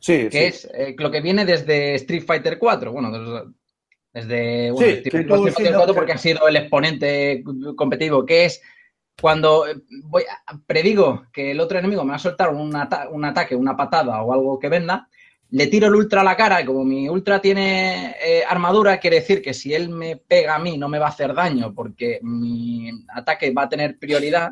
[0.00, 0.28] Sí.
[0.30, 2.92] Que es eh, lo que viene desde Street Fighter 4.
[2.92, 3.10] Bueno,
[4.12, 7.42] desde, bueno, Street Fighter 4 porque ha sido el exponente
[7.74, 8.60] competitivo, que es
[9.20, 10.24] cuando eh, voy
[10.66, 14.58] predigo que el otro enemigo me va a soltar un, ataque, una patada o algo
[14.58, 15.08] que venda,
[15.50, 19.20] le tiro el ultra a la cara y como mi ultra tiene eh, armadura, quiere
[19.20, 22.20] decir que si él me pega a mí no me va a hacer daño porque
[22.22, 24.50] mi ataque va a tener prioridad.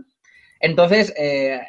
[0.58, 1.60] Entonces eh,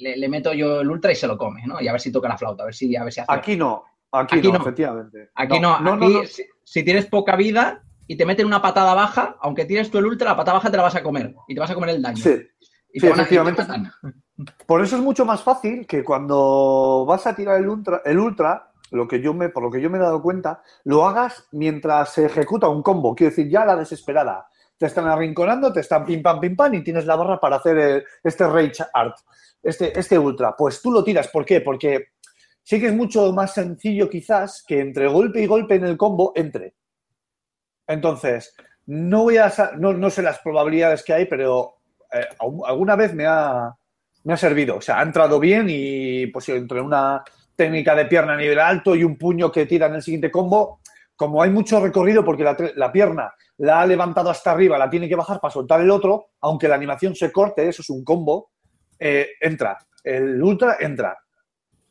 [0.00, 1.80] le, meto yo el ultra y se lo come, ¿no?
[1.80, 3.32] Y a ver si toca la flauta, a ver si, a ver si hace.
[3.32, 5.30] Aquí no, aquí, no, efectivamente.
[5.36, 6.20] Aquí no, aquí
[6.64, 10.32] si, tienes poca vida, y te meten una patada baja, aunque tienes tú el ultra,
[10.32, 12.18] la patada baja te la vas a comer y te vas a comer el daño.
[12.18, 12.42] Sí,
[12.92, 13.64] efectivamente.
[14.66, 18.70] Por eso es mucho más fácil que cuando vas a tirar el ultra, el ultra,
[18.90, 22.12] lo que yo me, por lo que yo me he dado cuenta, lo hagas mientras
[22.12, 23.14] se ejecuta un combo.
[23.14, 24.46] Quiero decir, ya la desesperada.
[24.76, 28.04] Te están arrinconando, te están pim pam pim pam y tienes la barra para hacer
[28.22, 29.16] este Rage Art,
[29.62, 30.54] este, este ultra.
[30.54, 31.28] Pues tú lo tiras.
[31.28, 31.62] ¿Por qué?
[31.62, 32.08] Porque
[32.62, 36.32] sí que es mucho más sencillo quizás que entre golpe y golpe en el combo
[36.34, 36.74] entre.
[37.92, 38.54] Entonces,
[38.86, 41.76] no voy a no, sé las probabilidades que hay, pero
[42.12, 42.26] eh,
[42.66, 43.74] alguna vez me ha,
[44.24, 44.76] me ha servido.
[44.76, 47.22] O sea, ha entrado bien y pues entre una
[47.54, 50.80] técnica de pierna a nivel alto y un puño que tira en el siguiente combo,
[51.14, 55.14] como hay mucho recorrido porque la, pierna la ha levantado hasta arriba, la tiene que
[55.14, 58.50] bajar para soltar el otro, aunque la animación se corte, eso es un combo,
[58.98, 59.78] eh, entra.
[60.02, 61.16] El ultra entra.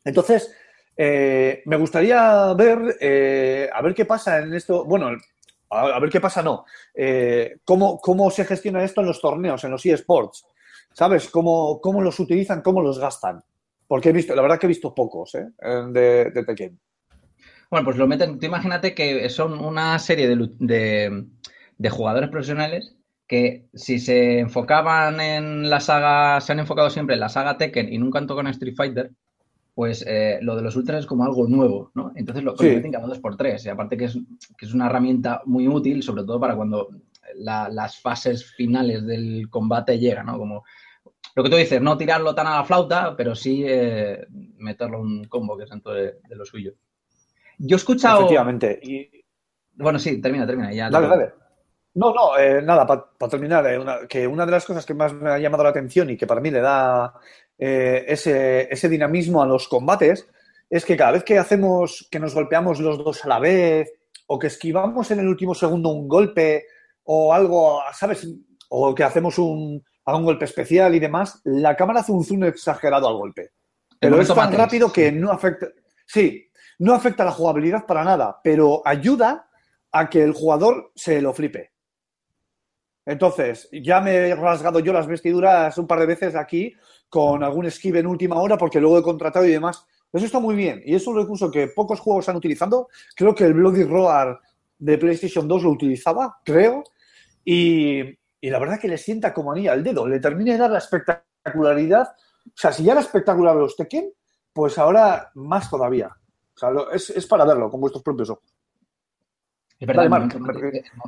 [0.04, 0.54] Entonces,
[0.94, 4.84] eh, me gustaría ver, a ver qué pasa en esto.
[4.84, 5.16] Bueno,
[5.72, 6.64] a, ver qué pasa, no.
[6.94, 10.44] Eh, ¿cómo, ¿Cómo se gestiona esto en los torneos, en los eSports?
[10.92, 11.28] ¿Sabes?
[11.30, 13.42] ¿Cómo, ¿Cómo los utilizan, cómo los gastan?
[13.86, 15.46] Porque he visto, la verdad que he visto pocos ¿eh?
[15.60, 16.78] de, de Tekken.
[17.70, 21.24] Bueno, pues lo meten, tú imagínate que son una serie de,
[21.78, 22.94] de, jugadores profesionales
[23.26, 27.90] que si se enfocaban en la saga, se han enfocado siempre en la saga Tekken
[27.90, 29.12] y nunca han tocado en Street Fighter,
[29.74, 32.12] pues eh, lo de los ultras es como algo nuevo, ¿no?
[32.14, 33.64] Entonces lo meten cada dos por tres.
[33.64, 34.18] Y aparte que es,
[34.58, 36.90] que es una herramienta muy útil, sobre todo para cuando
[37.34, 40.38] las fases finales del combate llegan, ¿no?
[40.38, 40.64] Como
[41.34, 44.26] lo que tú dices, no tirarlo tan a la flauta, pero sí eh,
[44.58, 46.72] meterlo un combo que es dentro de, lo suyo.
[47.58, 48.20] Yo he escuchado.
[48.20, 48.78] Efectivamente.
[48.82, 49.24] Y...
[49.74, 50.72] Bueno, sí, termina, termina.
[50.72, 51.32] Ya dale, dale.
[51.94, 55.30] No, no, eh, nada, para terminar, eh, que una de las cosas que más me
[55.30, 57.14] ha llamado la atención y que para mí le da
[57.64, 60.28] ese, ese dinamismo a los combates
[60.68, 63.92] es que cada vez que hacemos, que nos golpeamos los dos a la vez,
[64.26, 66.66] o que esquivamos en el último segundo un golpe,
[67.04, 68.26] o algo, ¿sabes?
[68.70, 73.06] O que hacemos un, un golpe especial y demás, la cámara hace un zoom exagerado
[73.06, 73.50] al golpe.
[73.98, 75.68] Pero es tan rápido que no afecta.
[76.06, 79.48] Sí, no afecta la jugabilidad para nada, pero ayuda
[79.92, 81.72] a que el jugador se lo flipe.
[83.04, 86.74] Entonces, ya me he rasgado yo las vestiduras un par de veces aquí
[87.12, 89.84] con algún esquive en última hora porque luego he contratado y demás.
[90.10, 92.88] Eso está muy bien y es un recurso que pocos juegos están utilizando.
[93.14, 94.40] Creo que el Bloody Roar
[94.78, 96.82] de PlayStation 2 lo utilizaba, creo.
[97.44, 98.00] Y,
[98.40, 100.78] y la verdad que le sienta como anilla al dedo, le termina de dar la
[100.78, 102.14] espectacularidad.
[102.46, 104.10] O sea, si ya era espectacular los Tekken,
[104.50, 106.16] pues ahora más todavía.
[106.54, 108.54] O sea, es, para verlo con vuestros propios ojos.
[109.82, 110.04] Es verdad,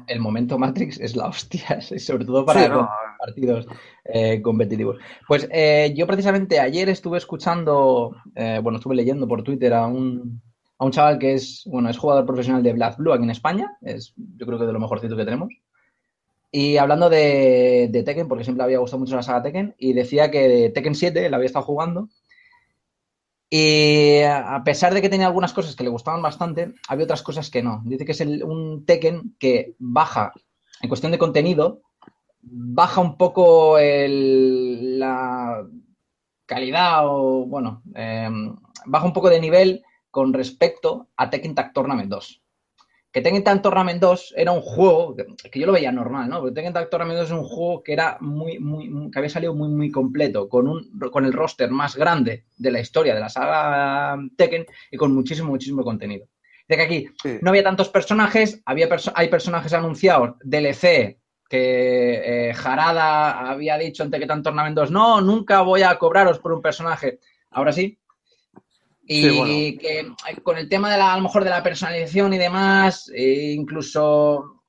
[0.09, 3.69] el, momento Matrix, es la hostia, sobre todo para partidos
[4.05, 4.97] eh, competitivos.
[5.29, 10.43] Pues eh, yo precisamente ayer estuve escuchando, eh, bueno, estuve leyendo por Twitter a un,
[10.77, 13.79] a un chaval que es, bueno, es jugador profesional de Black Blue aquí en España,
[13.81, 15.55] es yo creo que de lo mejorcito que tenemos.
[16.51, 20.33] Y hablando de, Tekken, porque siempre le había gustado mucho la saga Tekken, y decía
[20.33, 22.09] que Tekken 7 la había estado jugando.
[23.51, 27.51] Y a pesar de que tenía algunas cosas que le gustaban bastante, había otras cosas
[27.51, 27.83] que no.
[27.85, 30.33] Dice que es un Tekken que baja,
[30.81, 31.83] en cuestión de contenido,
[32.41, 35.67] baja un poco la
[36.47, 42.11] calidad o, bueno, em, baja un poco de nivel con respecto a Tekken Tag Tournament
[42.11, 42.44] 2
[43.15, 46.41] que Tekken Tag Tournament 2 era un juego que, yo lo veía normal, ¿no?
[46.41, 49.55] Porque Tekken Tag Tournament 2 es un juego que era muy, muy, que había salido
[49.55, 53.29] muy, muy completo, con un, con el roster más grande de la historia de la
[53.29, 56.27] saga Tekken y con muchísimo, muchísimo contenido.
[56.67, 57.07] De que aquí
[57.41, 64.11] no había tantos personajes, había hay personajes anunciados, DLC, que eh, Jarada había dicho en
[64.11, 67.21] Tekken Tag Tournament 2, no, nunca voy a cobraros por un personaje.
[67.53, 67.97] Ahora sí,
[69.07, 70.07] y que eh,
[70.43, 74.63] con el tema de la, a lo mejor de la personalización y demás, e incluso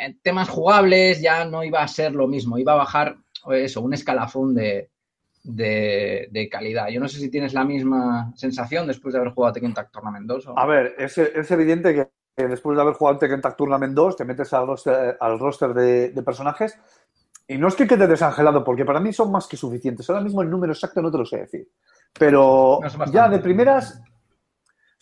[0.00, 3.16] eh, temas jugables, ya no iba a ser lo mismo, iba a bajar
[3.50, 4.90] eso, un escalafón de,
[5.42, 6.88] de, calidad.
[6.88, 10.26] Yo no sé si tienes la misma sensación después de haber jugado Tekken Tag Tournament
[10.26, 10.48] 2.
[10.56, 14.24] A ver, es, es evidente que, después de haber jugado Tekken Tag Tournament 2 te
[14.24, 16.78] metes al roster, al roster de, personajes
[17.48, 20.08] y no es que quede desangelado, porque para mí son más que suficientes.
[20.08, 21.68] Ahora mismo el número exacto no te lo sé decir.
[22.18, 24.02] Pero ya de primeras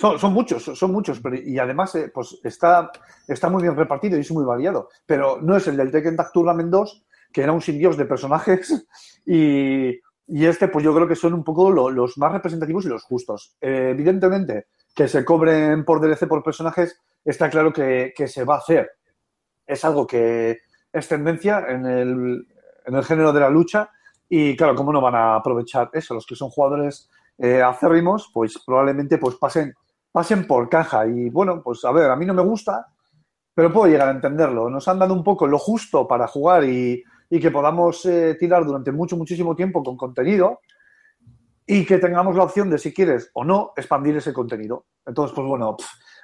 [0.01, 2.91] son, muchos, son muchos, pero, y además eh, pues está,
[3.29, 4.89] está muy bien repartido y es muy variado.
[5.05, 8.87] Pero no es el del Tekken Tag Tournament 2, que era un sin de personajes,
[9.27, 13.57] y, este, pues yo creo que son un poco los más representativos y los justos.
[13.61, 18.59] Eh, evidentemente, que se cobren por DLC por personajes, está claro que, se va a
[18.59, 18.93] hacer.
[19.67, 22.47] Es algo que es tendencia en el,
[22.87, 23.91] en el género de la lucha
[24.33, 26.15] y claro, ¿cómo no van a aprovechar eso?
[26.15, 29.75] Los que son jugadores eh, acérrimos, pues probablemente pues pasen,
[30.13, 31.05] pasen por caja.
[31.05, 32.87] Y bueno, pues a ver, a mí no me gusta,
[33.53, 34.71] pero puedo llegar a entenderlo.
[34.71, 38.93] Nos han dado un poco lo justo para jugar y, que podamos eh, tirar durante
[38.93, 40.61] mucho, muchísimo tiempo con contenido
[41.67, 44.87] y que tengamos la opción de, si quieres o no, expandir ese contenido.
[45.05, 45.77] Entonces, pues bueno,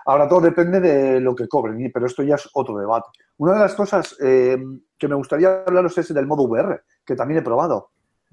[0.05, 3.09] ahora todo depende de lo que cobren, pero esto ya es otro debate.
[3.39, 4.59] Una de las cosas eh,
[4.97, 7.91] que me gustaría hablaros es del modo VR, que también he probado.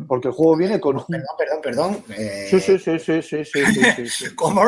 [0.08, 2.04] Porque el juego viene con Perdón, perdón, perdón.
[2.18, 4.62] Eh, sí, sí, sí, sí, sí, sí, sí, ¿Cómo?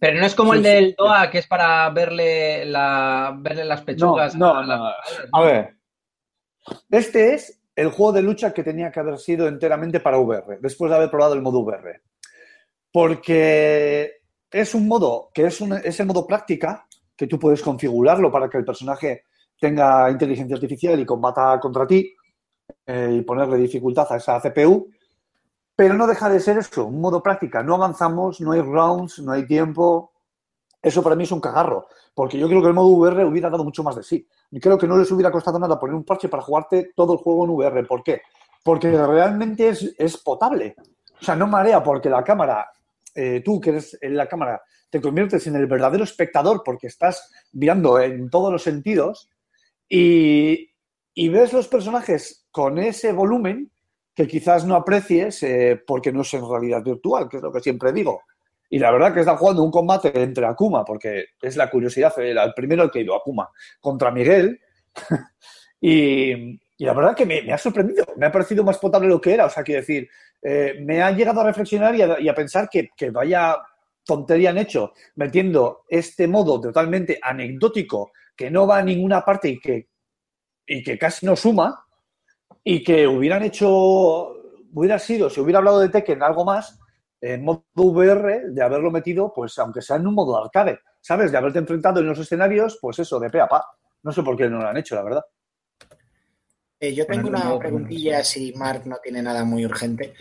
[0.00, 4.34] Pero no es como el del DOA, que es para verle, la, verle las pechugas.
[4.34, 4.90] No, no,
[5.32, 5.76] A ver.
[6.90, 10.90] Este es el juego de lucha que tenía que haber sido enteramente para VR, después
[10.90, 12.02] de haber probado el modo VR.
[12.92, 16.86] Porque es un modo que es, un, es el modo práctica,
[17.16, 19.26] que tú puedes configurarlo para que el personaje
[19.58, 22.14] tenga inteligencia artificial y combata contra ti
[22.86, 24.88] eh, y ponerle dificultad a esa CPU,
[25.80, 27.62] pero no deja de ser eso, un modo práctica.
[27.62, 30.12] No avanzamos, no hay rounds, no hay tiempo.
[30.82, 33.64] Eso para mí es un cagarro, porque yo creo que el modo VR hubiera dado
[33.64, 34.26] mucho más de sí.
[34.50, 37.18] Y creo que no les hubiera costado nada poner un parche para jugarte todo el
[37.20, 37.86] juego en VR.
[37.86, 38.22] ¿Por qué?
[38.62, 40.76] Porque realmente es, potable.
[41.20, 42.70] O sea, no marea porque la cámara,
[43.14, 47.30] eh, tú que eres en la cámara, te conviertes en el verdadero espectador porque estás
[47.52, 49.30] viendo en todos los sentidos
[49.88, 50.70] y,
[51.14, 53.70] y ves los personajes con ese volumen
[54.14, 57.60] que quizás no aprecies eh, porque no es en realidad virtual, que es lo que
[57.60, 58.22] siempre digo.
[58.68, 62.38] Y la verdad que está jugando un combate entre Akuma, porque es la curiosidad, el,
[62.54, 64.60] primero el que ha ido Akuma, contra Miguel.
[65.80, 69.46] y, la verdad que me, ha sorprendido, me ha parecido más potable lo que era.
[69.46, 70.08] O sea, quiero decir,
[70.40, 73.56] eh, me ha llegado a reflexionar y a, pensar que, vaya
[74.04, 79.60] tontería han hecho metiendo este modo totalmente anecdótico que no va a ninguna parte y
[79.60, 79.88] que,
[80.66, 81.84] y que casi no suma
[82.64, 84.34] y que hubieran hecho,
[84.72, 86.78] hubiera sido, si hubiera hablado de Tekken algo más,
[87.20, 91.30] en modo VR, de haberlo metido, pues aunque sea en un modo arcade, ¿sabes?
[91.30, 93.64] De haberte enfrentado en los escenarios, pues eso, de pe a pa.
[94.02, 95.24] No sé por qué no lo han hecho, la verdad.
[96.78, 100.14] Eh, yo tengo una preguntilla, si Mark no tiene nada muy urgente.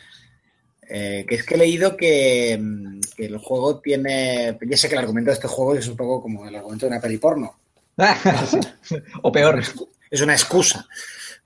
[0.91, 4.57] Eh, que es que he leído que, mm, que, el juego tiene.
[4.61, 6.91] Ya sé que el argumento de este juego es un poco como el argumento de
[6.91, 7.59] una peli porno.
[9.21, 9.61] o peor.
[10.09, 10.85] Es una excusa.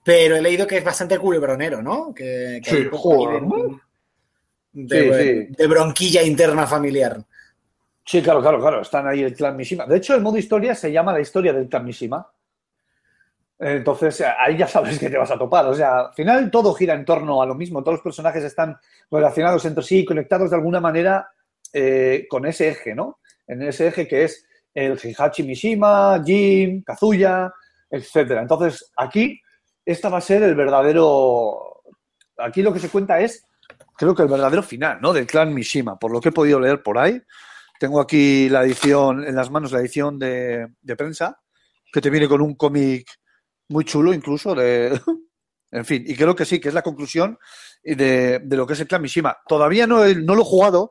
[0.04, 2.14] Pero he leído que es bastante culebronero, ¿no?
[2.14, 2.90] Que, sí, hay
[4.74, 7.24] de, de, bronquilla interna familiar.
[8.04, 8.82] Sí, claro, claro, claro.
[8.82, 9.86] Están ahí el clan Mishima.
[9.86, 12.28] De hecho, el modo historia se llama la historia del clan Mishima.
[13.60, 15.66] Entonces, ahí ya sabes que te vas a topar.
[15.68, 17.82] O sea, al final todo gira en torno a lo mismo.
[17.82, 18.78] Todos los personajes están
[19.10, 21.30] relacionados entre sí y conectados de alguna manera
[21.72, 23.20] eh, con ese eje, ¿no?
[23.48, 27.54] En ese eje que es el Hihachi Mishima, Jin, Kazuya,
[27.90, 28.42] etcétera.
[28.42, 29.40] Entonces, aquí,
[29.86, 31.82] esta va a ser el verdadero.
[32.38, 33.46] Aquí lo que se cuenta es,
[33.96, 35.14] creo que el verdadero final, ¿no?
[35.14, 37.22] Del clan Mishima, por lo que he podido leer por ahí.
[37.80, 41.40] Tengo aquí la edición, en las manos, la edición de, prensa,
[41.92, 43.08] que te viene con un cómic
[43.70, 45.00] muy chulo incluso, de,
[45.72, 47.38] en fin, y creo que sí, que es la conclusión
[47.84, 49.38] de, de lo que es el clan Mishima.
[49.48, 50.90] Todavía no, no lo he jugado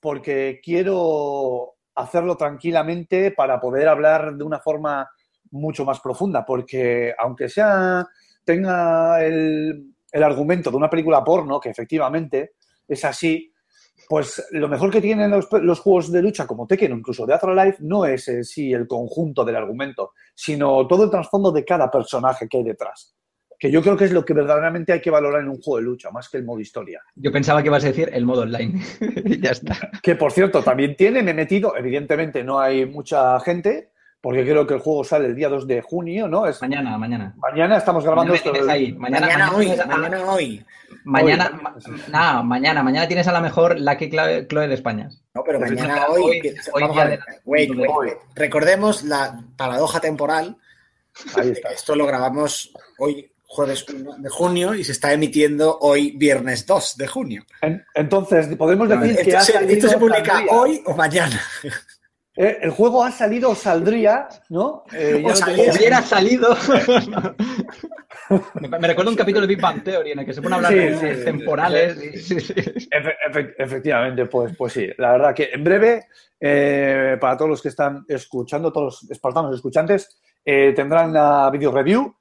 [0.00, 5.08] porque quiero hacerlo tranquilamente para poder hablar de una forma
[5.50, 8.06] mucho más profunda, porque aunque sea
[8.44, 12.52] tenga el, el argumento de una película porno, que efectivamente
[12.88, 13.52] es así,
[14.08, 17.38] pues lo mejor que tienen los, los, juegos de lucha como Tekken o incluso de
[17.54, 21.90] Life no es en sí el conjunto del argumento, sino todo el trasfondo de cada
[21.90, 23.14] personaje que hay detrás.
[23.58, 25.84] Que yo creo que es lo que verdaderamente hay que valorar en un juego de
[25.84, 27.00] lucha, más que el modo historia.
[27.14, 28.82] Yo pensaba que ibas a decir el modo online.
[29.40, 29.90] ya está.
[30.02, 34.66] Que por cierto, también tiene, me he metido, evidentemente no hay mucha gente, porque creo
[34.66, 36.46] que el juego sale el día 2 de junio, ¿no?
[36.46, 36.60] Es...
[36.60, 37.34] Mañana, mañana.
[37.36, 38.52] Mañana estamos grabando esto.
[38.52, 40.64] Mañana, mañana, hoy, mañana hoy.
[41.04, 41.60] Mañana,
[42.10, 45.08] nada, mañana, mañana tienes a la mejor la que Chloe de España.
[45.34, 46.42] No, pero mañana hoy,
[48.34, 50.56] recordemos la paradoja temporal.
[51.36, 51.70] Ahí está.
[51.70, 56.96] Esto lo grabamos hoy jueves 1 de junio y se está emitiendo hoy viernes 2
[56.96, 57.44] de junio.
[57.94, 61.40] entonces, podemos decir que esto se publica hoy o mañana.
[62.36, 64.84] Eh, el juego ha salido o saldría, ¿no?
[64.92, 66.54] Eh, hubiera salido.
[68.60, 70.74] me, recuerdo un capítulo de Big Bang Theory en el que se pone a hablar
[70.74, 72.30] de temporales.
[73.58, 74.86] efectivamente, pues, pues sí.
[74.98, 79.54] La verdad que en breve, eh, para todos los que están escuchando, todos los espartanos
[79.54, 82.14] escuchantes, tendrán la video review.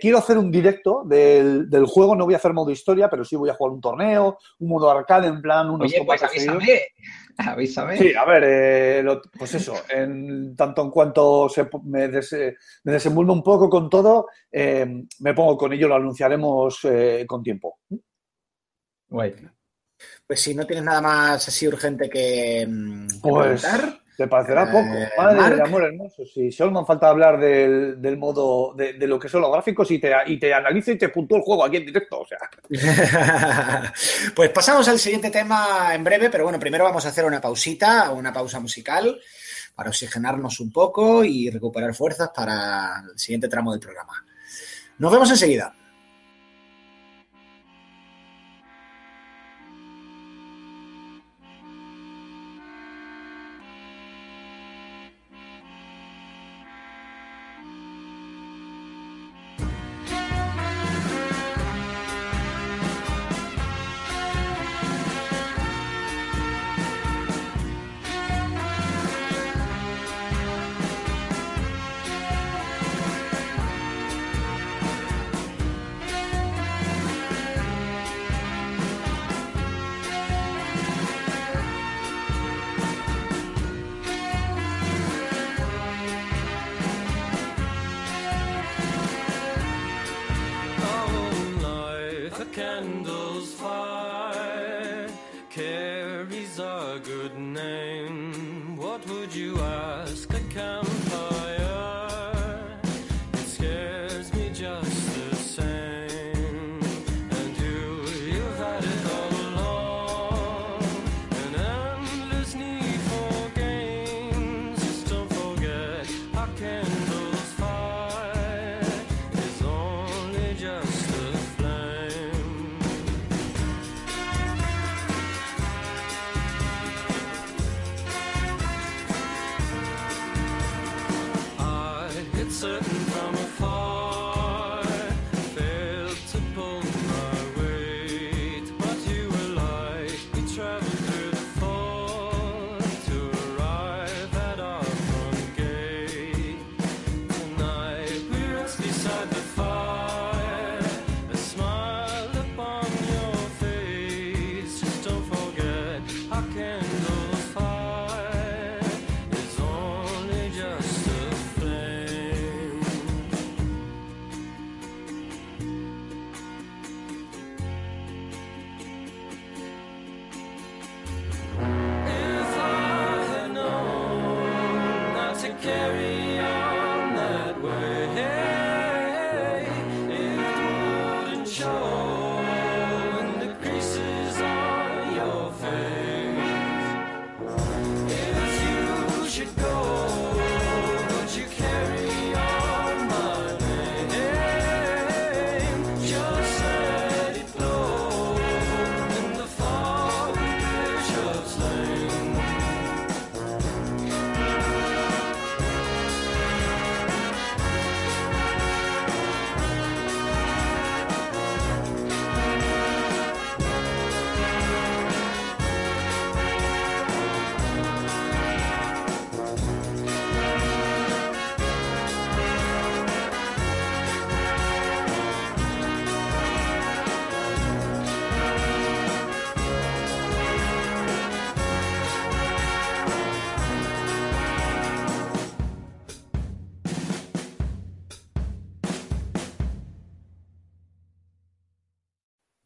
[0.00, 3.50] Quiero hacer un directo del, juego, no voy a hacer modo historia, pero sí voy
[3.50, 6.22] a jugar un torneo, un modo arcade en plan unos Oye, pues
[7.36, 7.96] Avísame.
[7.96, 9.04] Sí, a ver, eh,
[9.36, 12.08] pues eso, en tanto en cuanto se, me,
[12.84, 14.86] desenvuelvo un poco con todo, eh,
[15.18, 17.80] me pongo con ello, lo anunciaremos eh, con tiempo.
[19.08, 19.34] Guay.
[20.26, 23.66] Pues si no tienes nada más así urgente que, mm, pues,
[24.16, 24.88] ¿Te parecerá poco?
[25.16, 26.24] Madre amor hermoso.
[26.24, 30.12] Si solo me falta hablar del, modo, de, lo que son los gráficos y te,
[30.26, 32.20] y te analizo y te puntúo el juego aquí en directo.
[32.20, 32.38] O sea.
[34.36, 38.12] pues pasamos al siguiente tema en breve, pero bueno, primero vamos a hacer una pausita,
[38.12, 39.18] una pausa musical
[39.74, 44.24] para oxigenarnos un poco y recuperar fuerzas para el siguiente tramo del programa.
[44.98, 45.74] Nos vemos enseguida.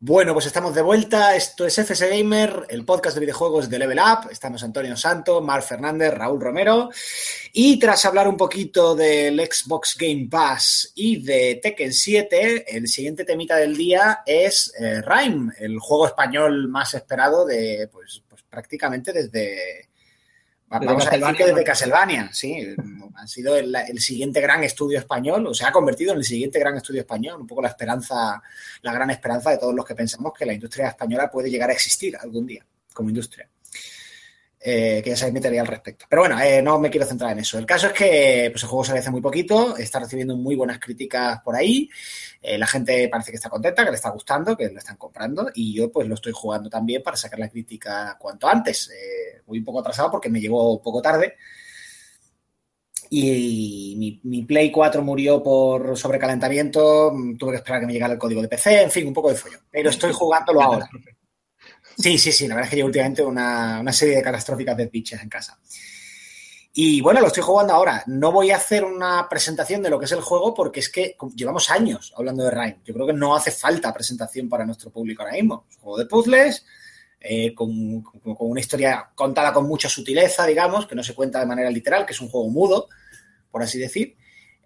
[0.09, 1.37] Bueno, pues estamos de vuelta.
[1.37, 4.31] Esto es FS Gamer, el podcast de videojuegos de Level Up.
[4.31, 6.89] Estamos Antonio Santo, Mar Fernández, Raúl Romero.
[7.53, 13.27] Y tras hablar un poquito del Xbox Game Pass y de Tekken 7, el siguiente
[13.27, 19.13] temita del día es eh, Rime, el juego español más esperado de, pues, pues prácticamente
[19.13, 19.88] desde,
[20.71, 22.75] Vamos a decir que desde Castlevania, sí.
[23.14, 26.77] Ha sido el, siguiente gran estudio español, o se ha convertido en el siguiente gran
[26.77, 27.41] estudio español.
[27.41, 28.43] Un poco la esperanza,
[28.83, 31.73] la gran esperanza de todos los que pensamos que la industria española puede llegar a
[31.73, 33.49] existir algún día como industria.
[34.61, 36.07] Eh, que ya sabéis mi teoría al respecto.
[36.09, 37.59] Pero bueno, eh, no me quiero centrar en eso.
[37.59, 40.81] El caso es que pues, el juego sale hace muy poquito, está recibiendo muy buenas
[40.81, 41.89] críticas por ahí.
[42.43, 45.49] Eh, la gente parece que está contenta, que le está gustando, que lo están comprando.
[45.55, 48.91] Y yo pues lo estoy jugando también para sacar la crítica cuanto antes.
[49.47, 51.37] voy un poco atrasado porque me llegó un poco tarde.
[53.11, 58.13] Y mi, mi, Play 4 murió por sobrecalentamiento, tuve que esperar a que me llegara
[58.13, 59.61] el código de PC, en fin, un poco de follón.
[59.71, 60.91] Pero estoy jugándolo ahora.
[61.99, 65.21] Sí, sí, sí, la verdad es que llevo últimamente una, serie de catastróficas de pitches
[65.21, 65.59] en casa.
[66.73, 68.05] Y bueno, lo estoy jugando ahora.
[68.07, 71.17] No voy a hacer una presentación de lo que es el juego porque es que
[71.35, 72.81] llevamos años hablando de Rhyme.
[72.85, 75.67] Yo creo que no hace falta presentación para nuestro público ahora mismo.
[75.81, 76.65] Juego de puzzles,
[77.19, 81.47] eh, con, con, una historia contada con mucha sutileza, digamos, que no se cuenta de
[81.47, 82.89] manera literal, que es un juego mudo,
[83.51, 84.17] por así decir.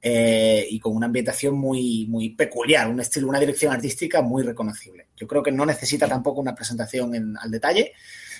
[0.05, 5.07] Eh, y con una ambientación muy, muy peculiar, un estilo, una dirección artística muy reconocible.
[5.17, 7.93] Yo creo que no necesita tampoco una presentación al detalle.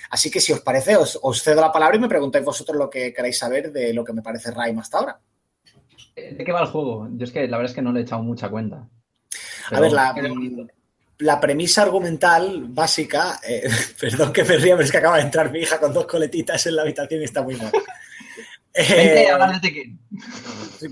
[0.09, 3.13] Así que si os parece, os, cedo la palabra y me preguntáis vosotros lo que
[3.13, 5.19] queráis saber de lo que me parece Rime hasta ahora.
[6.15, 7.07] ¿De qué va el juego?
[7.13, 8.85] Yo es que la verdad es que no le he echado mucha cuenta.
[9.71, 9.93] A ver,
[11.19, 15.49] la, premisa argumental básica, eh, perdón que me ría, pero es que acaba de entrar
[15.49, 17.71] mi hija con dos coletitas en la habitación y está muy mal.
[18.75, 19.99] Eh, hablar de Tekken.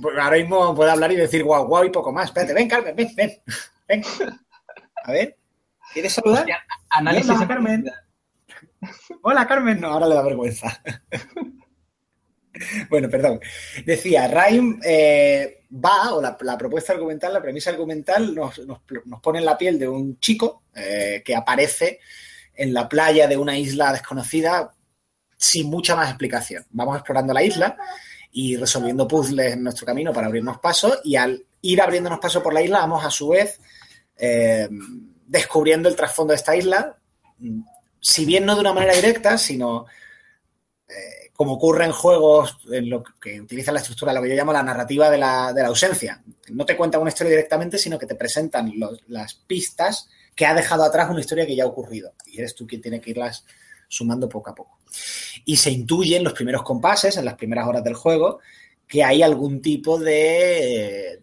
[0.02, 2.26] Pues ahora mismo puede hablar y decir guau, guau y poco más.
[2.26, 3.32] Espérate, ven, Carmen, ven, ven.
[3.88, 4.04] ven.
[5.04, 5.36] A ver,
[5.94, 6.46] ¿quieres saludar?
[6.90, 7.92] análisis Hola, Carmen.
[9.24, 9.82] Hola, Carmen.
[9.82, 10.82] No, ahora le da vergüenza.
[12.90, 13.40] bueno, perdón.
[13.86, 18.62] Decía, Rhyme eh, va, o la, propuesta argumental, la premisa argumental nos,
[19.22, 22.00] pone en la piel de un chico eh, que aparece
[22.54, 24.74] en la playa de una isla desconocida
[25.42, 26.66] sin mucha más explicación.
[26.70, 27.76] Vamos explorando la isla
[28.32, 32.54] y resolviendo puzzles en nuestro camino para abrirnos paso y al ir abriéndonos paso por
[32.54, 33.60] la isla vamos a su vez
[34.18, 34.70] eh,
[35.26, 36.96] descubriendo el trasfondo de esta isla,
[38.00, 39.88] si bien no de una manera directa, sino
[40.88, 44.54] eh, como ocurre en juegos en lo que utilizan la estructura, lo que yo llamo
[44.54, 46.22] la narrativa de la, ausencia.
[46.50, 48.72] No te cuentan una historia directamente, sino que te presentan
[49.08, 52.14] las pistas que ha dejado atrás una historia que ya ha ocurrido.
[52.28, 53.44] Y eres tú quien tiene que irlas
[53.88, 54.81] sumando poco a poco.
[55.46, 58.40] Y se intuye en los primeros compases, en las primeras horas del juego,
[58.88, 61.20] que hay algún tipo de,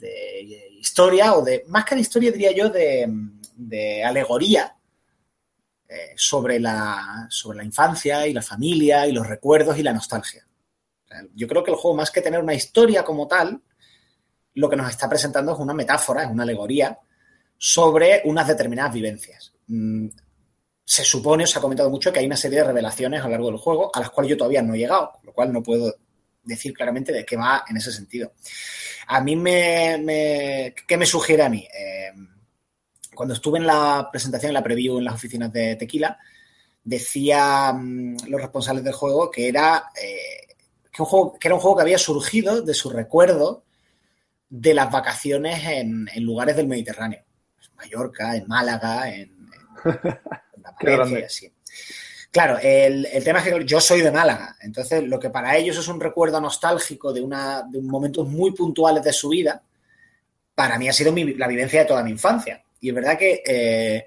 [0.80, 4.74] historia, o de, más que de historia diría yo, de, alegoría
[5.88, 10.46] eh, sobre, la, sobre la infancia y la familia y los recuerdos y la nostalgia.
[11.34, 13.60] Yo creo que el juego, más que tener una historia como tal,
[14.54, 16.98] lo que nos está presentando es una metáfora, es una alegoría
[17.56, 19.52] sobre unas determinadas vivencias.
[20.88, 23.48] Se supone, os ha comentado mucho, que hay una serie de revelaciones a lo largo
[23.48, 25.94] del juego a las cuales yo todavía no he llegado, con lo cual no puedo
[26.42, 28.32] decir claramente de qué va en ese sentido.
[29.08, 30.74] A mí me...
[30.86, 31.68] ¿Qué me sugiere a mí?
[31.78, 32.10] Eh,
[33.14, 36.18] cuando estuve en la presentación, en la preview en las oficinas de Tequila,
[36.82, 40.54] decían mm, los responsables del juego que era, eh,
[40.90, 43.64] que, un juego, que era un juego que había surgido de su recuerdo
[44.48, 47.22] de las vacaciones en, lugares del Mediterráneo.
[47.62, 49.36] En Mallorca, en Málaga, en
[52.30, 55.88] Claro, el, tema es que yo soy de Málaga, entonces lo que para ellos es
[55.88, 59.62] un recuerdo nostálgico de, una, de momentos muy puntuales de su vida,
[60.54, 62.62] para mí ha sido la vivencia de toda mi infancia.
[62.80, 64.06] Y es verdad que eh,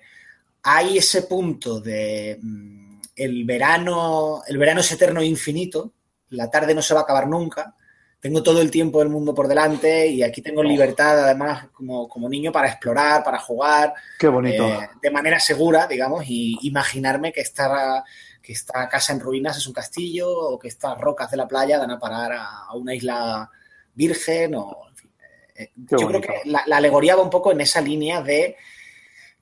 [0.64, 5.94] hay ese punto de mm, el verano, el verano es eterno e infinito,
[6.30, 7.76] la tarde no se va a acabar nunca,
[8.22, 12.52] tengo todo el tiempo del mundo por delante y aquí tengo libertad, además, como, niño,
[12.52, 13.96] para explorar, para jugar.
[14.20, 14.68] Qué bonito.
[14.68, 18.04] Eh, de manera segura, digamos, y imaginarme que esta,
[18.40, 21.80] que esta casa en ruinas es un castillo o que estas rocas de la playa
[21.80, 23.50] van a parar a, una isla
[23.96, 25.12] virgen o, en fin.
[25.56, 28.56] Eh, yo creo que la, alegoría va un poco en esa línea de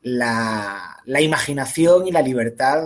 [0.04, 2.82] la, imaginación y la libertad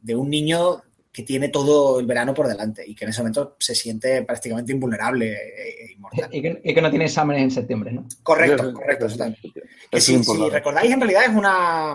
[0.00, 3.54] de un niño que tiene todo el verano por delante y que en ese momento
[3.60, 6.28] se siente prácticamente invulnerable e inmortal.
[6.32, 8.04] Y que, no tiene exámenes en septiembre, ¿no?
[8.24, 9.08] Correcto, correcto.
[9.08, 11.94] si, recordáis, en realidad es una...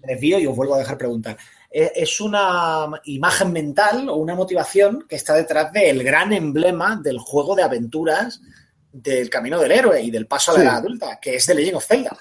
[0.00, 1.38] desvío y os vuelvo a dejar preguntar.
[1.70, 7.18] E, es una imagen mental o una motivación que está detrás del gran emblema del
[7.18, 8.42] juego de aventuras
[8.90, 11.86] del camino del héroe y del paso a la adulta, que es The Legend of
[11.86, 12.16] Zelda.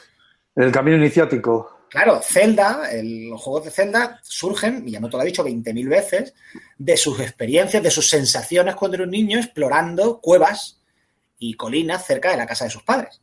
[0.55, 1.76] El camino iniciático.
[1.89, 5.89] Claro, Zelda, los juegos de Zelda surgen, y ya no te lo he dicho 20.000
[5.89, 6.33] veces,
[6.77, 10.81] de sus experiencias, de sus sensaciones cuando era un niño explorando cuevas
[11.39, 13.21] y colinas cerca de la casa de sus padres.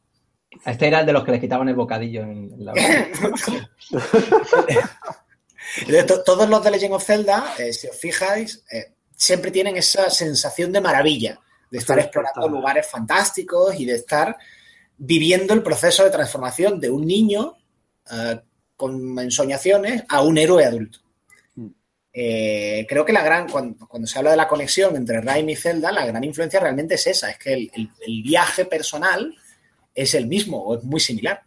[0.65, 2.73] Este era el de los que le quitaban el bocadillo en la
[6.25, 10.73] Todos los de Legend of Zelda, eh, si os fijáis, eh, siempre tienen esa sensación
[10.73, 11.41] de maravilla,
[11.71, 14.37] de estar explorando lugares fantásticos y de estar
[14.97, 17.57] viviendo el proceso de transformación de un niño
[18.11, 18.41] eh,
[18.77, 20.99] con ensoñaciones a un héroe adulto.
[21.57, 21.69] Mm.
[22.89, 26.07] creo que la gran, cuando, se habla de la conexión entre Raimi y Zelda, la
[26.07, 29.35] gran influencia realmente es esa, es que el viaje personal
[29.95, 31.43] es el mismo o es muy similar.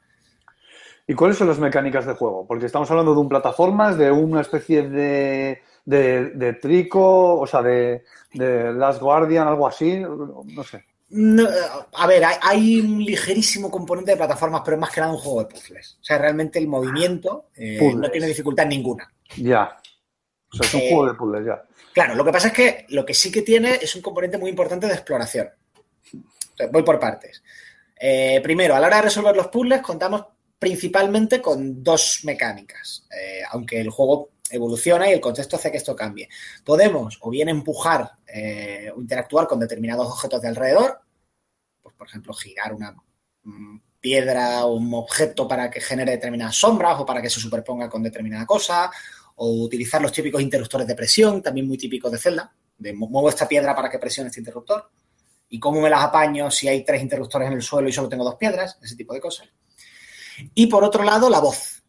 [1.09, 2.45] ¿Y cuáles son las mecánicas de juego?
[2.45, 8.03] Porque estamos hablando de un plataformas, de una especie de, de, trico, o sea, de,
[8.33, 10.83] Last Guardian, algo así, no sé.
[11.09, 15.43] A ver, hay, un ligerísimo componente de plataformas, pero es más que nada un juego
[15.43, 15.97] de puzzles.
[16.01, 19.11] O sea, realmente el movimiento eh, no tiene dificultad ninguna.
[19.37, 19.77] Ya.
[20.51, 21.63] O sea, es un eh, juego de puzzles, ya.
[21.93, 24.49] Claro, lo que pasa es que lo que sí que tiene es un componente muy
[24.49, 25.49] importante de exploración.
[26.71, 27.41] voy por partes.
[27.99, 30.25] Eh, primero, a la hora de resolver los puzzles, contamos
[30.59, 35.95] principalmente con dos mecánicas, eh, aunque el juego evoluciona y el contexto hace que esto
[35.95, 36.29] cambie.
[36.63, 41.01] Podemos o bien empujar eh, o interactuar con determinados objetos de alrededor,
[41.81, 42.95] pues, por ejemplo, girar una
[43.43, 47.89] mm, piedra o un objeto para que genere determinadas sombras o para que se superponga
[47.89, 48.91] con determinada cosa,
[49.35, 53.47] o utilizar los típicos interruptores de presión, también muy típicos de Zelda, de muevo esta
[53.47, 54.89] piedra para que presione este interruptor
[55.49, 58.23] y cómo me las apaño si hay tres interruptores en el suelo y solo tengo
[58.23, 59.47] dos piedras, ese tipo de cosas.
[60.53, 61.83] Y por otro lado, la voz.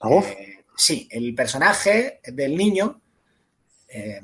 [0.00, 0.26] ¿La voz?
[0.26, 3.00] Eh, sí, el personaje del niño,
[3.88, 4.20] eh,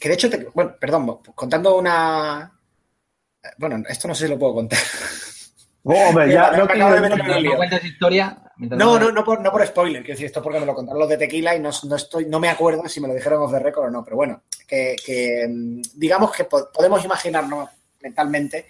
[0.00, 2.52] que de hecho, bueno, perdón, contando una...
[3.58, 4.78] Bueno, esto no sé si lo puedo contar.
[5.84, 8.42] Oh, hombre, ya, no, cuentas historia.
[8.58, 11.08] No, no, no por, no por spoiler, quiero decir esto porque me lo contaron los
[11.08, 13.58] de Tequila y no, no, estoy, no me acuerdo si me lo dijeron off the
[13.58, 17.68] record o no, pero bueno, que, mm, digamos que podemos imaginarnos
[18.00, 18.66] mentalmente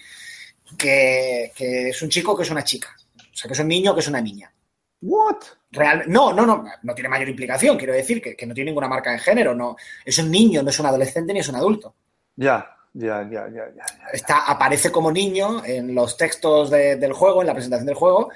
[0.77, 4.01] que, es un chico que es una chica, o sea, que es un niño que
[4.01, 4.53] es una niña.
[5.01, 5.37] ¿What?
[5.77, 9.13] Real, no, no, no, no tiene mayor implicación, quiero decir, que, no tiene ninguna marca
[9.13, 11.95] de género, no, es un niño, no es un adolescente ni es un adulto.
[12.37, 12.73] Ya.
[12.99, 17.53] Ya, ya, ya, ya, Está, aparece como niño en los textos del juego, en la
[17.53, 18.31] presentación del juego,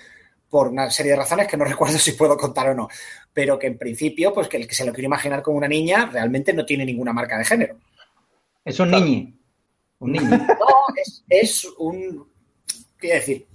[0.50, 2.88] por una serie de razones que no recuerdo si puedo contar o no.
[3.32, 6.10] Pero que en principio, pues que el que se lo quiere imaginar como una niña
[6.12, 7.78] realmente no tiene ninguna marca de género.
[8.62, 9.32] Es un niño.
[10.00, 10.28] Un niño.
[10.28, 10.46] No,
[11.26, 12.28] es, un.
[12.98, 13.46] Quiero decir,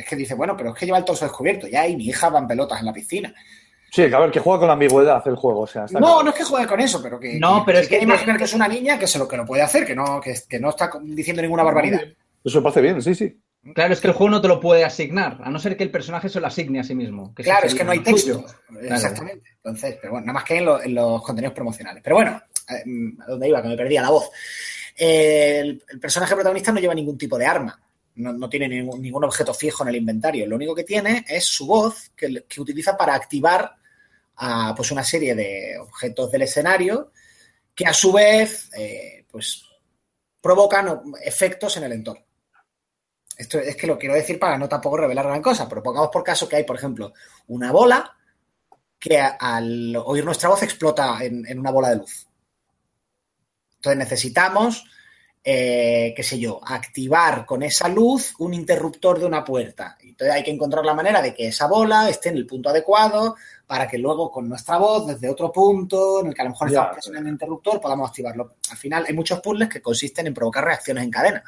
[0.00, 2.28] es que dice, bueno, pero es que lleva el torso descubierto ya y mi hija
[2.28, 3.34] va en pelotas en la piscina.
[3.90, 5.60] Sí, que a ver, que juega con la ambigüedad el juego.
[5.60, 7.38] O sea, no, no es que juegue con eso, pero que.
[7.40, 7.98] No, pero es que.
[7.98, 10.60] imaginar que es una niña que se lo que lo puede hacer, que no, que,
[10.60, 12.02] no está diciendo ninguna barbaridad.
[12.44, 13.36] Eso me parece bien, sí, sí.
[13.74, 15.90] Claro, es que el juego no te lo puede asignar, a no ser que el
[15.90, 17.34] personaje se lo asigne a sí mismo.
[17.34, 18.44] claro, es que no hay texto.
[18.80, 19.50] Exactamente.
[19.56, 22.02] Entonces, pero bueno, nada más que en, los contenidos promocionales.
[22.02, 22.40] Pero bueno,
[22.70, 22.82] eh,
[23.20, 23.60] ¿a dónde iba?
[23.60, 24.30] Que me perdía la voz.
[24.96, 27.78] el, personaje protagonista no lleva ningún tipo de arma.
[28.16, 30.46] No, tiene ningún, objeto fijo en el inventario.
[30.46, 33.76] Lo único que tiene es su voz que, utiliza para activar
[34.36, 37.12] a, pues una serie de objetos del escenario
[37.74, 39.64] que a su vez eh, pues,
[40.40, 42.24] provocan efectos en el entorno.
[43.40, 46.22] Esto es que lo quiero decir para no tampoco revelar gran cosa, pero pongamos por
[46.22, 47.14] caso que hay, por ejemplo,
[47.46, 48.14] una bola
[48.98, 52.28] que al oír nuestra voz explota en, una bola de luz.
[53.76, 54.84] Entonces necesitamos,
[55.42, 59.96] eh, qué sé yo, activar con esa luz un interruptor de una puerta.
[60.00, 63.36] Entonces hay que encontrar la manera de que esa bola esté en el punto adecuado
[63.66, 66.68] para que luego con nuestra voz, desde otro punto, en el que a lo mejor
[66.68, 68.56] estamos presionando el interruptor, podamos activarlo.
[68.70, 71.44] Al final hay muchos puzzles que consisten en provocar reacciones en cadena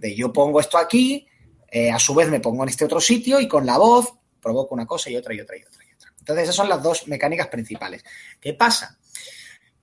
[0.00, 1.26] de yo pongo esto aquí,
[1.70, 4.74] eh, a su vez me pongo en este otro sitio y con la voz provoco
[4.74, 6.12] una cosa y otra y otra y otra y otra.
[6.18, 8.02] Entonces esas son las dos mecánicas principales.
[8.40, 8.98] ¿Qué pasa?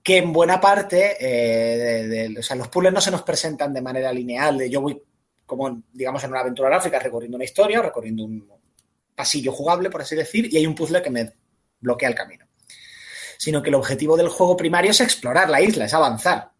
[0.07, 4.13] Que en buena parte, eh, o sea, los puzzles no se nos presentan de manera
[4.13, 5.03] lineal, de yo voy
[5.45, 8.47] como, digamos, en una aventura gráfica recorriendo una historia, recorriendo un
[9.13, 11.33] pasillo jugable, por así decir, y hay un puzzle que me
[11.81, 12.45] bloquea el camino.
[13.37, 16.51] Sino que el objetivo del juego primario es explorar la isla, es avanzar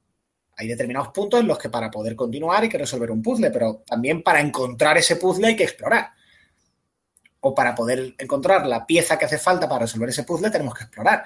[0.59, 3.83] hay determinados puntos en los que para poder continuar hay que resolver un puzzle, pero
[3.85, 6.09] también para encontrar ese puzzle hay que explorar.
[7.41, 10.85] O para poder encontrar la pieza que hace falta para resolver ese puzzle tenemos que
[10.85, 11.23] explorar.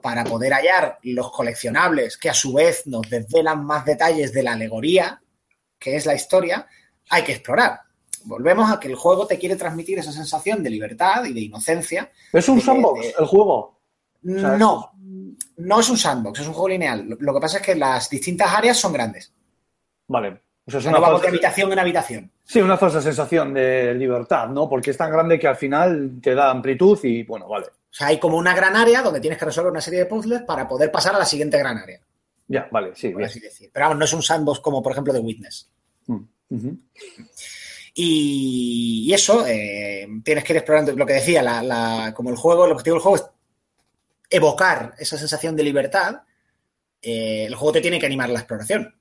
[0.00, 4.52] Para poder hallar los coleccionables que a su vez nos desvelan más detalles de la
[4.52, 5.20] alegoría,
[5.78, 6.66] que es la historia,
[7.10, 7.80] hay que explorar.
[8.24, 12.10] Volvemos a que el juego te quiere transmitir esa sensación de libertad y de inocencia.
[12.32, 13.80] ¿Es un sandbox el juego?
[14.22, 14.92] no,
[15.56, 17.16] no es un sandbox, es un juego lineal.
[17.18, 19.32] Lo que pasa es que las distintas áreas son grandes.
[20.08, 20.40] Vale.
[20.66, 22.30] O sea, es una no vamos de habitación en habitación.
[22.44, 24.68] Sí, una falsa sensación de libertad, ¿no?
[24.68, 27.66] Porque es tan grande que al final te da amplitud y, bueno, vale.
[27.90, 30.42] O sea, hay como una gran área donde tienes que resolver una serie de puzzles
[30.42, 32.00] para poder pasar a la siguiente gran área.
[32.46, 33.24] Ya, vale, sí, bien.
[33.24, 33.70] Así decir.
[33.72, 35.70] Pero vamos, no es un sandbox como, por ejemplo, The Witness.
[36.06, 36.22] Mm,
[37.94, 42.72] y, eso, eh, tienes que ir explorando lo que decía, la, como el juego, el
[42.72, 43.24] objetivo del juego es
[44.30, 46.22] evocar esa sensación de libertad.
[47.02, 48.94] Eh, el juego te tiene que animar la exploración.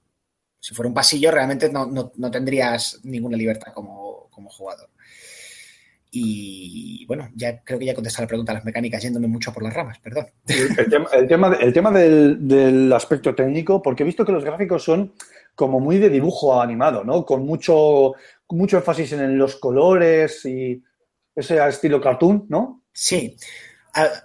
[0.59, 4.89] Si fuera un pasillo, realmente no, tendrías ninguna libertad como, como jugador.
[6.12, 9.62] Y bueno, ya creo que ya contesté la pregunta a las mecánicas yéndome mucho por
[9.64, 10.28] las ramas, perdón.
[10.47, 15.14] El tema, el tema, del, aspecto técnico, porque he visto que los gráficos son
[15.53, 17.26] como muy de dibujo animado, ¿no?
[17.26, 18.14] Con mucho,
[18.49, 20.84] mucho énfasis en los colores y
[21.36, 22.84] ese estilo cartoon, ¿no?
[22.91, 23.38] Sí.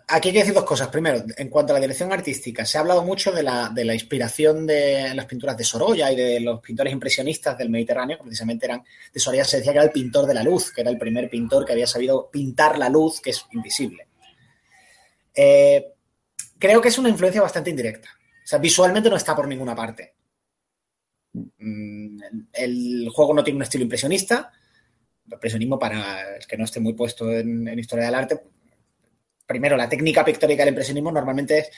[0.08, 0.88] Aquí hay que decir dos cosas.
[0.88, 5.14] Primero, en cuanto a la dirección artística, se ha hablado mucho de la, inspiración de
[5.14, 9.20] las pinturas de Sorolla y de los pintores impresionistas del Mediterráneo, que precisamente eran, de
[9.20, 11.64] Sorolla se decía que era el pintor de la luz, que era el primer pintor
[11.64, 14.06] que había sabido pintar la luz, que es invisible.
[15.34, 15.92] Eh,
[16.58, 18.10] creo que es una influencia bastante indirecta.
[18.44, 20.14] O sea, visualmente no está por ninguna parte.
[21.32, 22.20] Mm,
[22.52, 24.52] el juego no tiene un estilo impresionista.
[25.26, 28.40] El impresionismo, para el que no esté muy puesto en historia del arte,
[29.46, 31.70] primero, la técnica pictórica del impresionismo normalmente es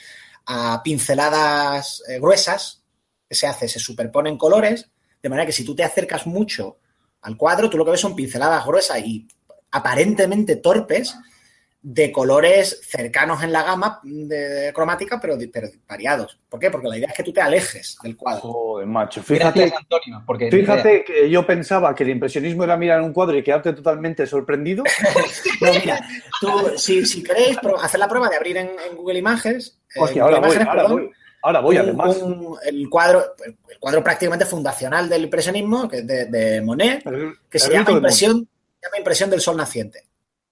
[0.45, 2.83] a pinceladas eh, gruesas
[3.27, 4.89] que se hace, se superponen colores,
[5.21, 6.77] de manera que si tú te acercas mucho
[7.21, 9.27] al cuadro, tú lo que ves son pinceladas gruesas y
[9.71, 11.15] aparentemente torpes,
[11.89, 16.37] de colores cercanos en la gama de, cromática, pero, pero, variados.
[16.49, 16.69] ¿Por qué?
[16.69, 18.41] Porque la idea es que tú te alejes del cuadro.
[18.41, 19.23] Joder, macho.
[19.23, 19.71] Fíjate,
[20.51, 24.83] fíjate que yo pensaba que el impresionismo era mirar un cuadro y quedarte totalmente sorprendido.
[25.61, 26.05] no, mira,
[26.41, 30.39] tú, si, si queréis hacer la prueba de abrir en, Google Images, eh, Hostia, ahora,
[30.39, 30.57] voy,
[31.41, 32.17] ahora, voy, además.
[32.65, 37.01] el, cuadro, el cuadro prácticamente fundacional del impresionismo, que es de, Monet,
[37.49, 38.45] que se llama impresión,
[38.81, 40.06] se llama impresión del sol naciente.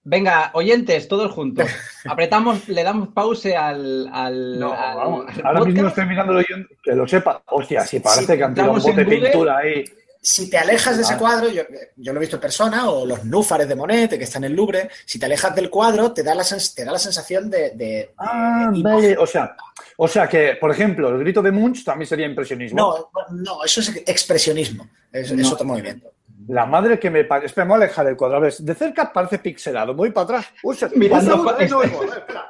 [0.08, 1.66] Venga, oyentes, todos juntos.
[2.04, 4.08] Apretamos, le damos pause al.
[4.12, 5.26] al no, vamos.
[5.42, 6.40] Ahora mismo estoy mirando
[6.80, 7.42] que lo sepa.
[7.46, 9.84] Hostia, si parece que han tirado un bote de pintura ahí.
[10.22, 11.18] Si te alejas de ese ah.
[11.18, 11.64] cuadro, yo,
[11.96, 14.88] lo he visto en persona, o los núfares de Monet, que están en el Louvre,
[15.04, 18.12] si te alejas del cuadro, te da la, te da la sensación de.
[18.18, 19.16] ah, vale.
[19.18, 19.56] O sea,
[19.96, 22.78] o sea que, por ejemplo, el grito de Munch también sería impresionismo.
[22.78, 24.88] No, no, eso es expresionismo.
[25.10, 26.12] Es, es otro movimiento.
[26.48, 27.46] La madre que me parece.
[27.46, 28.36] Espera, me voy a alejar el cuadro.
[28.36, 29.94] A ver, de cerca parece pixelado.
[29.94, 30.46] Voy para atrás.
[30.62, 31.56] Uy, Mirando,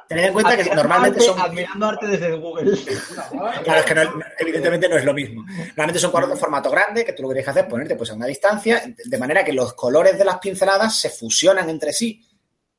[0.07, 1.39] Tened en cuenta que normalmente son.
[1.39, 2.77] Admirando arte desde Google.
[3.63, 5.45] claro, es que evidentemente no es lo mismo.
[5.47, 7.95] Normalmente son cuadros de formato grande que tú lo que tienes que hacer es ponerte
[7.95, 11.91] pues, a una distancia, de manera que los colores de las pinceladas se fusionan entre
[11.93, 12.23] sí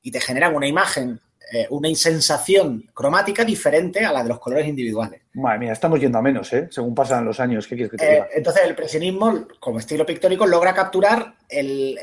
[0.03, 4.69] y te generan una imagen eh, una sensación cromática diferente a la de los colores
[4.69, 5.23] individuales.
[5.33, 6.69] Madre mía, estamos yendo a menos, ¿eh?
[6.71, 7.67] Según pasan los años.
[7.67, 8.29] ¿Qué quieres que te eh, diga?
[8.35, 11.97] entonces, el impresionismo, como estilo pictórico, logra capturar el,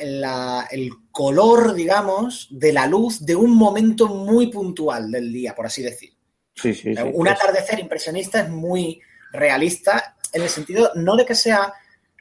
[1.12, 6.12] color, digamos, de la luz de un momento muy puntual del día, por así decir.
[6.56, 7.02] Sí, sí, sí.
[7.14, 9.00] Un atardecer impresionista es muy
[9.32, 11.72] realista en el sentido no de que sea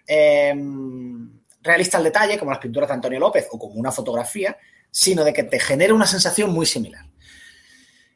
[0.07, 1.31] em,
[1.63, 4.57] realista al detalle, como las pinturas de Antonio López o como una fotografía,
[4.91, 7.05] sino de que te genere una sensación muy similar.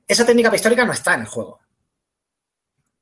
[0.08, 1.60] Esa técnica pictórica no está en el juego.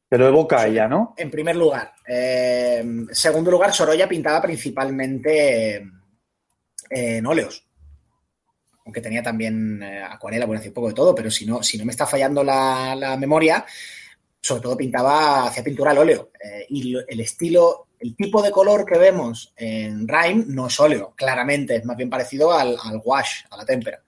[0.09, 1.14] Pero evoca ella, ¿no?
[1.16, 1.92] En primer lugar.
[2.07, 5.86] Eh, en segundo lugar, Sorolla pintaba principalmente eh,
[6.90, 7.64] en óleos.
[8.84, 11.78] Aunque tenía también eh, acuarela, bueno, hacía un poco de todo, pero si no, si
[11.78, 13.64] no me está fallando la, memoria,
[14.40, 16.30] sobre todo pintaba, hacía pintura al óleo.
[16.68, 21.76] y el estilo, el tipo de color que vemos en Rime no es óleo, claramente,
[21.76, 24.00] es más bien parecido al, wash, a la témpera.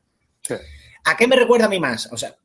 [1.05, 2.13] ¿A qué me recuerda a mí más?
[2.13, 2.37] O sea,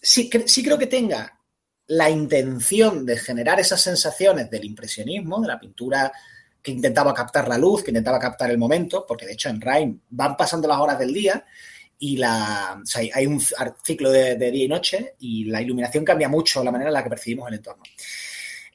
[0.00, 1.38] sí, creo que tenga
[1.86, 6.12] la intención de generar esas sensaciones del impresionismo, de la pintura
[6.62, 9.96] que intentaba captar la luz, que intentaba captar el momento, porque de hecho en Rime
[10.10, 11.44] van pasando las horas del día
[11.98, 12.82] y la,
[13.14, 13.40] hay un
[13.82, 17.10] ciclo de, día y noche y la iluminación cambia mucho la manera en la que
[17.10, 17.82] percibimos el entorno.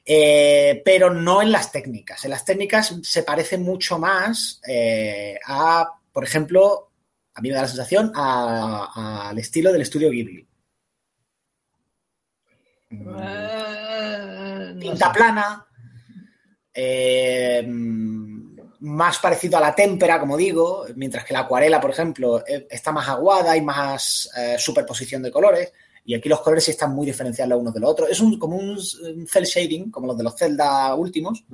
[0.04, 2.24] Eh, pero no en las técnicas.
[2.24, 6.90] En las técnicas se parece mucho más eh, a, por ejemplo,
[7.34, 10.46] a mí me da la sensación, al estilo del estudio Ghibli.
[13.18, 15.66] Eh, tinta plana,
[16.72, 17.66] eh,
[18.80, 22.92] más parecido a la témpera, como digo, mientras que la acuarela, por ejemplo, e, está
[22.92, 25.72] más aguada y más eh, superposición de colores.
[26.04, 28.10] Y aquí los colores sí están muy diferenciados los unos de los otros.
[28.10, 28.78] Es un, como un,
[29.26, 31.44] cel shading, como los de los Zelda últimos,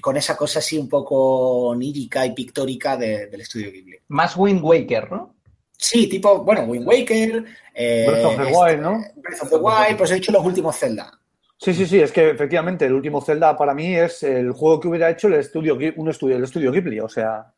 [0.00, 3.98] con esa cosa así un poco onírica y pictórica del estudio Ghibli.
[4.08, 5.33] Más Wind Waker, ¿no?
[5.76, 7.44] Sí, tipo, bueno, Wind Waker.
[7.74, 9.04] Eh, Breath of the Wild, ¿no?
[9.16, 11.10] Breath of the Wild, pues he dicho los últimos Zelda.
[11.58, 14.88] Sí, sí, sí, es que efectivamente el último Zelda para mí es el juego que
[14.88, 17.52] hubiera hecho el estudio, un estudio, el estudio Ghibli, o sea.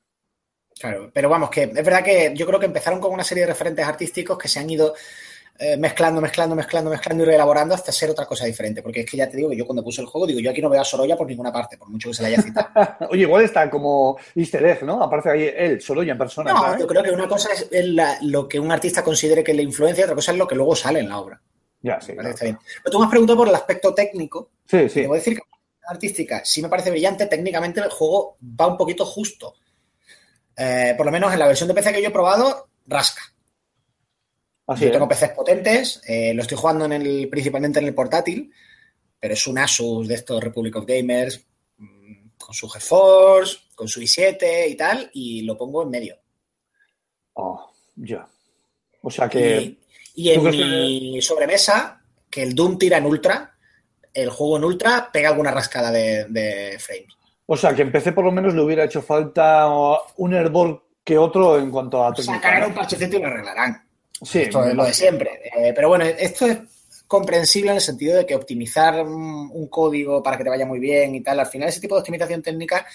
[0.78, 3.48] Claro, pero vamos, que es verdad que yo creo que empezaron con una serie de
[3.48, 4.94] referentes artísticos que se han ido
[5.58, 8.82] eh, mezclando, mezclando, mezclando, mezclando y reelaborando hasta ser otra cosa diferente.
[8.82, 10.60] Porque es que ya te digo que yo cuando puse el juego, digo, yo aquí
[10.60, 12.68] no veo a Sorolla por ninguna parte, por mucho que se le haya citado.
[13.10, 15.02] Oye, igual está como easter egg, ¿no?
[15.02, 16.52] Aparece ahí él, Sorolla en persona.
[16.52, 17.86] No, yo creo que una cosa es
[18.22, 21.00] lo que un artista considere que le influencia, otra cosa es lo que luego sale
[21.00, 21.40] en la obra.
[21.82, 22.12] Ya, sí.
[22.16, 24.50] Pero tú me has preguntado por el aspecto técnico.
[24.66, 25.02] Sí, sí.
[25.02, 25.42] Debo decir que
[25.88, 27.26] artística sí me parece brillante.
[27.26, 29.54] Técnicamente el juego va un poquito justo.
[30.56, 33.22] Eh, por lo menos en la versión de PC que yo he probado, rasca.
[34.74, 38.52] Yo tengo PCs potentes, eh, lo estoy jugando en el, principalmente en el portátil,
[39.20, 41.46] pero es un Asus de estos Republic of Gamers,
[41.78, 46.16] mm, con su GeForce, con su i7 y tal, y lo pongo en medio.
[47.34, 48.26] Oh, ya.
[49.02, 49.76] O sea que.
[50.14, 53.54] Y en mi sobremesa, que el Doom tira en ultra,
[54.12, 57.14] el juego en ultra pega alguna rascada de, frames.
[57.44, 59.68] O sea, que empecé por lo menos le hubiera hecho falta
[60.16, 62.16] un airball que otro en cuanto a...
[62.16, 63.85] Sacarán un parchecito y lo arreglarán.
[64.22, 64.42] Sí.
[64.42, 65.30] Esto es lo de siempre.
[65.56, 66.58] Eh, pero bueno, esto es
[67.06, 71.14] comprensible en el sentido de que optimizar un, código para que te vaya muy bien
[71.14, 72.86] y tal, al final ese tipo de optimización técnica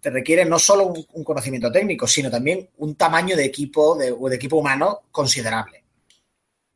[0.00, 4.36] te requiere no solo un, conocimiento técnico, sino también un tamaño de equipo de, de
[4.36, 5.84] equipo humano considerable.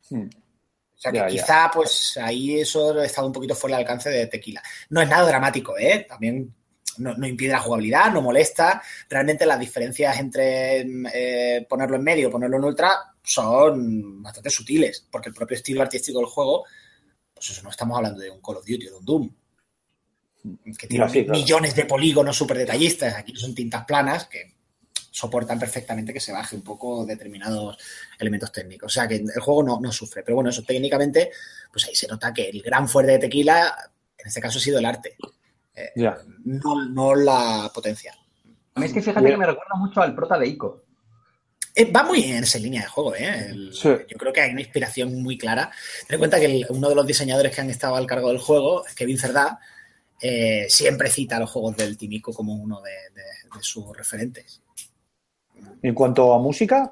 [0.09, 0.27] Hmm.
[0.27, 4.27] O sea que quizá, pues ahí eso ha estado un poquito fuera del alcance de
[4.27, 4.61] tequila.
[4.89, 6.05] No es nada dramático, ¿eh?
[6.07, 6.53] También
[6.97, 8.81] no, impide la jugabilidad, no molesta.
[9.09, 15.07] Realmente las diferencias entre eh, ponerlo en medio o ponerlo en ultra son bastante sutiles,
[15.11, 16.65] porque el propio estilo artístico del juego,
[17.33, 19.29] pues eso no estamos hablando de un Call of Duty o de un Doom,
[20.77, 23.15] que tiene millones de polígonos súper detallistas.
[23.15, 24.55] Aquí son tintas planas que
[25.15, 27.77] soportan perfectamente que se baje un poco determinados
[28.19, 28.91] elementos técnicos.
[28.91, 30.23] O sea que el juego no, sufre.
[30.23, 31.31] Pero bueno, eso técnicamente,
[31.71, 33.73] pues ahí se nota que el gran fuerte de tequila,
[34.17, 35.15] en este caso ha sido el arte.
[35.73, 35.91] Eh,
[36.43, 38.13] no, la potencia.
[38.75, 40.84] A mí es que fíjate que me recuerda mucho al prota de Ico.
[41.75, 43.53] Eh, va muy en esa línea de juego, ¿eh?
[43.71, 45.69] Yo creo que hay una inspiración muy clara.
[46.07, 48.85] Ten en cuenta que uno de los diseñadores que han estado al cargo del juego,
[48.95, 49.59] Kevin Cerdá,
[50.21, 52.91] eh, siempre cita los juegos del Timico como uno de
[53.61, 54.61] sus referentes.
[55.81, 56.91] En cuanto a música.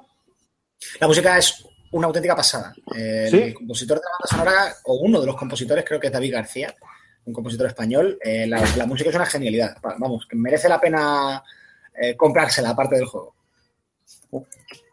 [1.00, 2.74] La música es una auténtica pasada.
[2.94, 6.34] El compositor de la banda sonora, o uno de los compositores, creo que es David
[6.34, 6.76] García,
[7.26, 8.18] un compositor español.
[8.22, 9.78] Eh, la, música es una genialidad.
[9.82, 11.44] Vamos, que merece la pena
[11.96, 13.33] eh, comprársela, aparte del juego.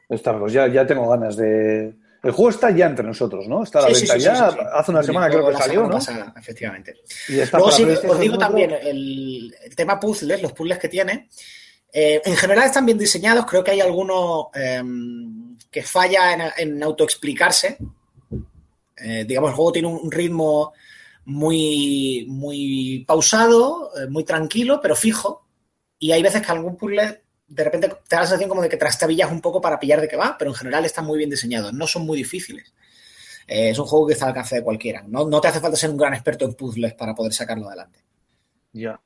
[0.09, 1.95] Está, pues ya, ya tengo ganas de.
[2.22, 3.62] El juego está ya entre nosotros, ¿no?
[3.62, 4.47] Está a la venta ya.
[4.74, 5.91] Hace una semana creo que salió, ¿no?
[5.93, 6.97] Pasada, efectivamente.
[7.28, 11.28] Luego sí, os digo también el, el, tema puzzles, los puzzles que tiene.
[11.93, 17.78] Eh, en general están bien diseñados, creo que hay alguno em, que falla en, autoexplicarse.
[18.97, 20.72] Eh, digamos, el juego tiene un ritmo
[21.24, 25.47] muy, muy pausado, eh, muy tranquilo, pero fijo.
[25.99, 28.76] Y hay veces que algún puzzle de repente te da la sensación como de que
[28.76, 31.72] trastabillas un poco para pillar de qué va, pero en general están muy bien diseñados,
[31.72, 32.72] no son muy difíciles.
[33.46, 35.03] es un juego que está al alcance de cualquiera.
[35.07, 38.05] No, no te hace falta ser un gran experto en puzzles para poder sacarlo adelante.
[38.72, 39.01] Ya.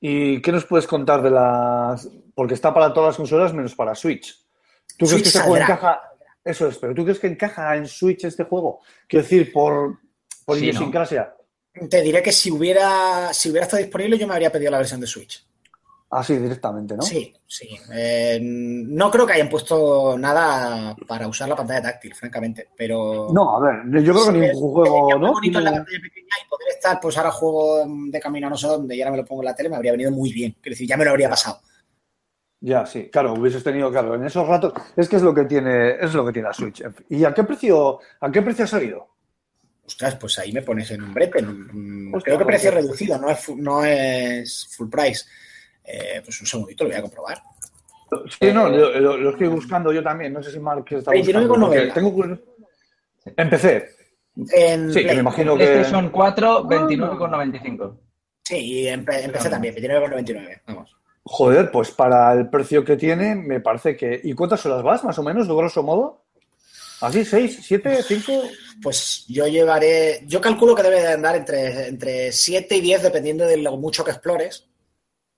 [0.00, 2.08] ¿Y qué nos puedes contar de las...?
[2.34, 4.32] Porque está para todas las consolas menos para Switch.
[4.96, 6.00] ¿Tú crees que este juego encaja...?
[6.44, 8.80] Eso es, pero ¿tú crees que encaja en Switch este juego?
[9.08, 9.98] Quiero decir, por,
[10.44, 11.34] por sí, idiosincrasia.
[11.88, 15.00] Te diré que si hubiera, si hubiera estado disponible yo me habría pedido la versión
[15.00, 15.44] de Switch.
[16.14, 17.00] Ah, sí, directamente, ¿no?
[17.00, 17.70] Sí, sí.
[17.90, 23.28] Eh, no creo que hayan puesto nada para usar la pantalla táctil, francamente, pero...
[23.32, 25.32] No, a ver, yo creo que ningún juego, ¿no?
[25.32, 28.58] bonito en la pantalla pequeña y poder estar, pues ahora juego de camino a no
[28.58, 30.54] sé dónde y ahora me lo pongo en la tele, me habría venido muy bien.
[30.60, 31.62] Quiero decir, ya me lo habría pasado.
[32.60, 35.92] Ya, sí, claro, hubieses tenido, claro, en esos ratos, es que es lo que tiene,
[35.92, 36.82] es lo que tiene la Switch.
[37.08, 39.08] ¿Y a qué precio, a qué precio ha salido?
[39.86, 41.42] Ostras, pues ahí me pones en un brete.
[42.22, 45.24] creo que precio reducido, no es, no es full price.
[45.84, 47.42] Eh, pues un segundito, lo voy a comprobar.
[48.38, 50.32] Sí, no, lo, estoy buscando yo también.
[50.32, 51.70] No sé si Mark está buscando.
[51.94, 52.38] Tengo...
[53.36, 53.88] Empecé.
[54.50, 55.64] En sí, me imagino que.
[55.64, 57.98] PlayStation 4, 29,95.
[58.44, 60.62] Sí, y empecé también, 29,99.
[60.66, 60.96] Vamos.
[61.24, 64.20] Joder, pues para el precio que tiene, me parece que.
[64.22, 66.24] ¿Y cuántas horas vas, más o menos, de grosso modo?
[67.00, 67.24] ¿Así?
[67.24, 67.60] ¿Seis?
[67.62, 68.02] ¿Siete?
[68.02, 68.42] ¿Cinco?
[68.82, 70.22] Pues yo llevaré.
[70.26, 74.04] Yo calculo que debe de andar entre, entre 7 y 10, dependiendo de lo mucho
[74.04, 74.68] que explores.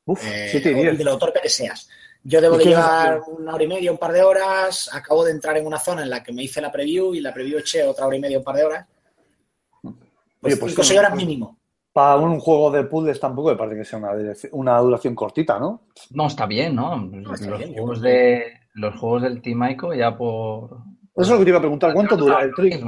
[0.07, 0.61] Uf, eh,
[0.97, 1.89] De lo torpe que seas.
[2.23, 4.91] Yo debo de llevar una hora y media, un par de horas.
[4.93, 7.35] Acabo de entrar en una zona en la que me hice la preview y la
[7.35, 8.87] preview eché otra hora y media, un par de horas.
[10.41, 11.59] Pues, pues cinco horas mínimo.
[11.93, 14.01] Para un juego de puzzles tampoco me parece que sea
[14.53, 15.83] una, duración cortita, ¿no?
[16.11, 16.97] No, está bien, ¿no?
[16.97, 18.43] los, juegos de,
[18.73, 20.79] los juegos del Team Ico ya por...
[21.17, 21.95] Eso es lo que te iba a preguntar.
[21.95, 22.83] ¿Cuánto dura el trick?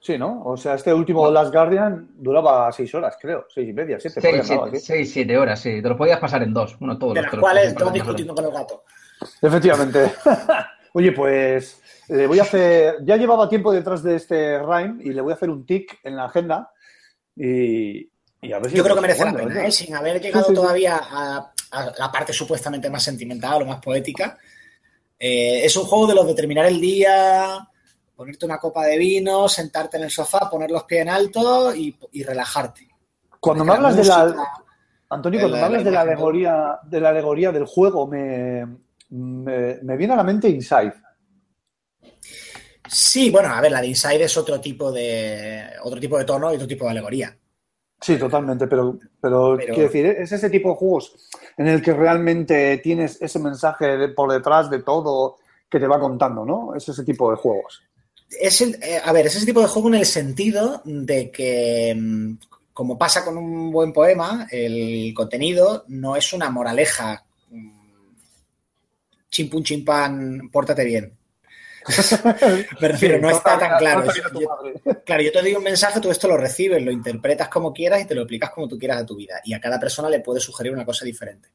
[0.00, 0.42] Sí, ¿no?
[0.44, 3.46] O sea, este último The Last Guardian duraba seis horas, creo.
[3.52, 4.20] Seis y media, siete.
[4.20, 5.82] Seis, siete, seis, siete horas, sí.
[5.82, 7.14] Te lo podías pasar en dos, uno todos.
[7.14, 8.84] De las cuales dos discutiendo con el gato.
[9.42, 10.12] Efectivamente.
[10.94, 12.96] Oye, pues le voy a hacer.
[13.04, 16.16] Ya llevaba tiempo detrás de este Rhyme y le voy a hacer un tic en
[16.16, 16.72] la agenda.
[17.36, 19.70] Y, y a ver si Yo creo que merece la pena, ¿eh?
[19.70, 21.52] sin haber llegado todavía a,
[21.98, 24.38] la parte supuestamente más sentimental o más poética.
[25.18, 27.68] Eh, es un juego de los de terminar el día,
[28.20, 32.22] ponerte una copa de vino, sentarte en el sofá, poner los pies en alto y,
[32.22, 32.86] relajarte.
[33.40, 34.46] Cuando me hablas de la.
[35.08, 38.66] Antonio, cuando me hablas de la alegoría, de la alegoría del juego, me,
[39.08, 40.92] me, viene a la mente Inside.
[42.86, 46.52] Sí, bueno, a ver, la de Inside es otro tipo de otro tipo de tono
[46.52, 47.34] y otro tipo de alegoría.
[48.02, 52.76] Sí, totalmente, pero, pero, quiero decir, es ese tipo de juegos en el que realmente
[52.82, 55.38] tienes ese mensaje por detrás de todo
[55.70, 56.74] que te va contando, ¿no?
[56.74, 57.82] Es ese tipo de juegos
[58.38, 62.34] es eh, a ver, es ese tipo de juego en el sentido de que, mm,
[62.72, 67.24] como pasa con un buen poema, el contenido no es una moraleja.
[67.50, 68.12] Mm,
[69.30, 71.16] chimpun chimpan, pórtate bien.
[72.80, 74.04] Me refiero, no está tan claro.
[75.04, 78.04] claro, yo te doy un mensaje, tú esto lo recibes, lo interpretas como quieras y
[78.04, 79.40] te lo aplicas como tú quieras a tu vida.
[79.44, 81.48] Y a cada persona le puede sugerir una cosa diferente.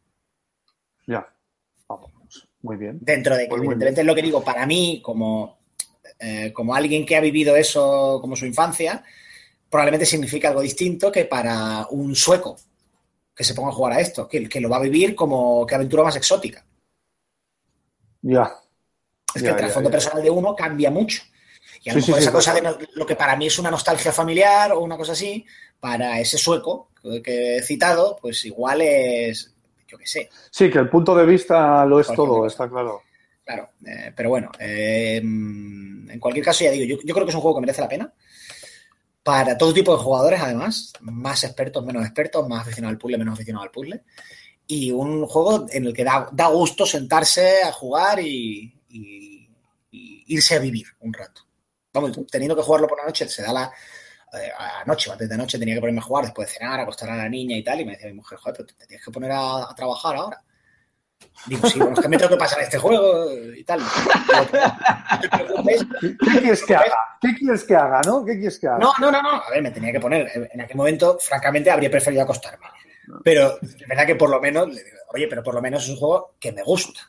[1.06, 1.28] Ya,
[1.88, 2.12] vamos,
[2.62, 2.98] muy bien.
[3.02, 5.65] Dentro de que, pues evidentemente, es lo que digo, para mí, como
[6.20, 9.04] eh, como alguien que ha vivido eso como su infancia,
[9.70, 12.58] probablemente significa algo distinto que para un sueco
[13.36, 15.76] que se ponga a jugar a esto, que, que lo va a vivir como que
[15.76, 16.66] aventura más exótica.
[18.22, 18.56] Ya.
[19.34, 21.22] Es que el trasfondo personal de uno cambia mucho.
[21.84, 24.72] Y a lo mejor esa cosa de lo que para mí es una nostalgia familiar
[24.72, 25.46] o una cosa así,
[25.80, 26.90] para ese sueco
[27.24, 29.54] que he citado, pues igual es,
[29.88, 30.30] yo qué sé.
[30.50, 33.04] Sí, que el punto de vista lo es todo, está claro.
[33.46, 37.42] Claro, eh, pero bueno, eh, en cualquier caso, ya digo, yo, creo que es un
[37.42, 38.12] juego que merece la pena.
[39.22, 43.36] Para todo tipo de jugadores, además, más expertos, menos expertos, más aficionados al puzzle, menos
[43.36, 44.04] aficionados al puzzle.
[44.68, 48.72] Y un juego en el que da, gusto sentarse a jugar y,
[50.28, 51.42] irse a vivir un rato.
[51.94, 53.72] Vamos, teniendo que jugarlo por la noche, se da la,
[54.34, 54.52] eh,
[54.84, 57.30] anoche, antes de noche tenía que ponerme a jugar después de cenar, acostar a la
[57.30, 59.72] niña y tal, y me decía mi mujer, joder, pero te tienes que poner a
[59.76, 60.45] trabajar ahora.
[61.48, 63.82] Digo, sí, bueno, es que me tengo que pasar este juego y tal.
[66.00, 66.98] ¿Qué quieres que haga?
[67.22, 68.26] ¿Qué quieres que haga, no?
[68.26, 68.80] ¿Qué quieres que haga?
[68.80, 69.30] No, no, no, no.
[69.30, 70.50] A ver, me tenía que poner.
[70.52, 72.66] En aquel momento, francamente, habría preferido acostarme.
[73.24, 74.70] Pero es verdad que por lo menos,
[75.14, 77.02] oye, pero por lo menos es un juego que me gusta.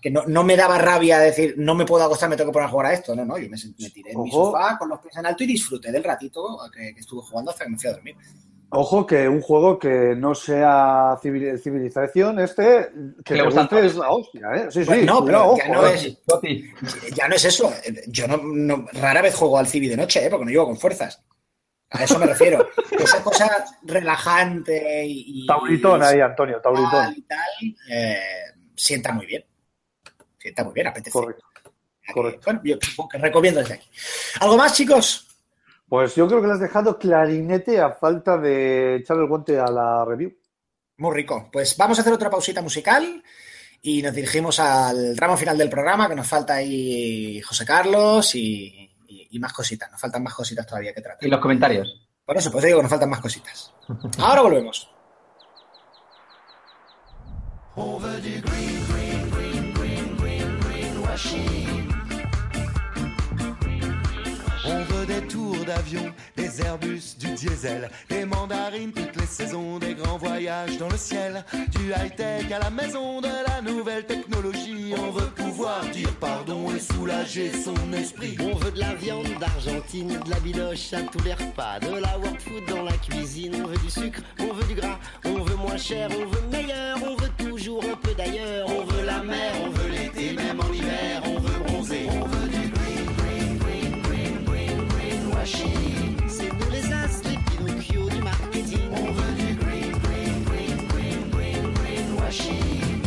[0.00, 2.68] Que no, no me daba rabia decir, no me puedo acostar, me tengo que poner
[2.68, 3.16] a jugar a esto.
[3.16, 5.46] No, no, yo me, me tiré en mi sofá con los pies en alto y
[5.46, 8.16] disfruté del ratito que, que estuve jugando hasta que me fui a dormir.
[8.70, 12.90] Ojo que un juego que no sea civilización, este,
[13.24, 14.66] que le guste es la hostia, ¿eh?
[14.70, 16.18] Sí, sí, no, pero ya, no es,
[17.14, 17.72] ya no es eso.
[18.08, 20.28] Yo no, rara vez juego al Civi de noche, ¿eh?
[20.28, 21.22] Porque no llevo con fuerzas.
[21.90, 22.68] A eso me refiero.
[22.98, 25.46] Esa cosa relajante y.
[25.46, 27.14] Tauritón ahí, Antonio, tauritón.
[27.16, 27.38] Y tal,
[27.90, 28.20] eh,
[28.76, 29.46] sienta muy bien.
[30.38, 31.10] Sienta muy bien, apetece.
[31.10, 31.46] Correcto.
[32.12, 32.42] Correcto.
[32.44, 32.76] Bueno, yo
[33.12, 33.88] recomiendo desde aquí.
[34.40, 35.27] ¿Algo más, chicos?
[35.88, 39.70] Pues yo creo que le has dejado clarinete a falta de echar el guante a
[39.70, 40.36] la review.
[40.98, 41.48] Muy rico.
[41.52, 43.22] Pues vamos a hacer otra pausita musical
[43.80, 48.84] y nos dirigimos al tramo final del programa, que nos falta ahí José Carlos y,
[49.40, 49.90] más cositas.
[49.90, 51.26] Nos faltan más cositas todavía que tratar.
[51.26, 52.08] Y los comentarios.
[52.24, 53.72] Por eso, pues digo que nos faltan más cositas.
[54.18, 54.90] Ahora volvemos.
[57.78, 58.24] On veut
[65.08, 70.76] des tours d'avion, des Airbus, du diesel, des mandarines toutes les saisons, des grands voyages
[70.76, 74.92] dans le ciel, du high-tech à la maison de la nouvelle technologie.
[74.96, 78.36] On veut pouvoir dire pardon et soulager son esprit.
[78.40, 82.18] On veut de la viande d'Argentine, de la biloche à tous les repas, de la
[82.18, 83.54] work food dans la cuisine.
[83.64, 86.98] On veut du sucre, on veut du gras, on veut moins cher, on veut meilleur,
[87.02, 88.68] on veut toujours un peu d'ailleurs.
[88.68, 91.22] On veut la mer, on veut l'été, même en hiver,
[96.28, 98.80] c'est nous les as, les Pinocchio du marketing.
[98.92, 103.02] On veut du green, green, green, green, green, greenwashing.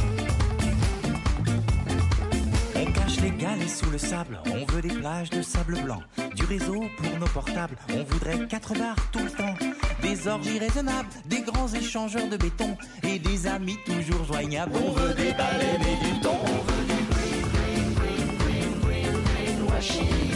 [2.76, 6.02] On cache les galets sous le sable, on veut des plages de sable blanc,
[6.36, 9.56] du réseau pour nos portables, on voudrait quatre bars tout le temps,
[10.02, 14.72] des orgies raisonnables, des grands échangeurs de béton et des amis toujours joignables.
[14.76, 19.58] On veut des baleines et du thon, on veut du green, green, green, green, green,
[19.68, 20.31] greenwashing.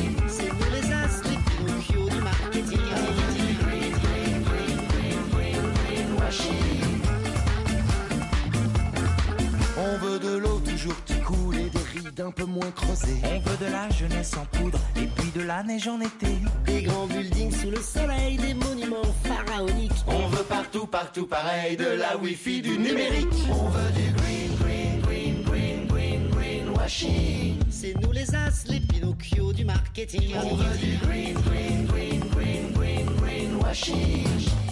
[9.96, 13.22] On veut de l'eau toujours qui coule et des rides un peu moins creusées.
[13.24, 16.28] On veut de la jeunesse en poudre et puis de la neige en été.
[16.66, 19.94] Des des grands buildings sous le soleil, des monuments pharaoniques.
[20.08, 23.28] On veut partout, partout pareil, de la wifi, du numérique.
[23.50, 27.60] On veut du green, green, green, green, green, greenwashing.
[27.70, 30.36] C'est nous les as, les Pinocchio du marketing.
[30.44, 34.65] On veut du green, green, green, green, green, greenwashing.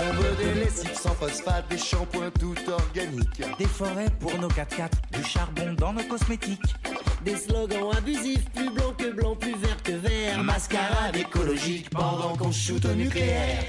[0.00, 3.42] On veut des lessives sans phosphate, des shampoings tout organiques.
[3.58, 6.74] Des forêts pour nos 4x4, du charbon dans nos cosmétiques.
[7.22, 10.42] Des slogans abusifs, plus blanc que blanc, plus vert que vert.
[10.42, 13.62] Mascarade écologique pendant qu'on shoot au nucléaire.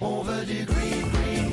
[0.00, 1.47] On veut du green, green,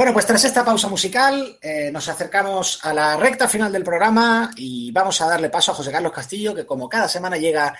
[0.00, 4.50] Bueno, pues tras esta pausa musical eh, nos acercamos a la recta final del programa
[4.56, 7.76] y vamos a darle paso a José Carlos Castillo, que como cada semana llega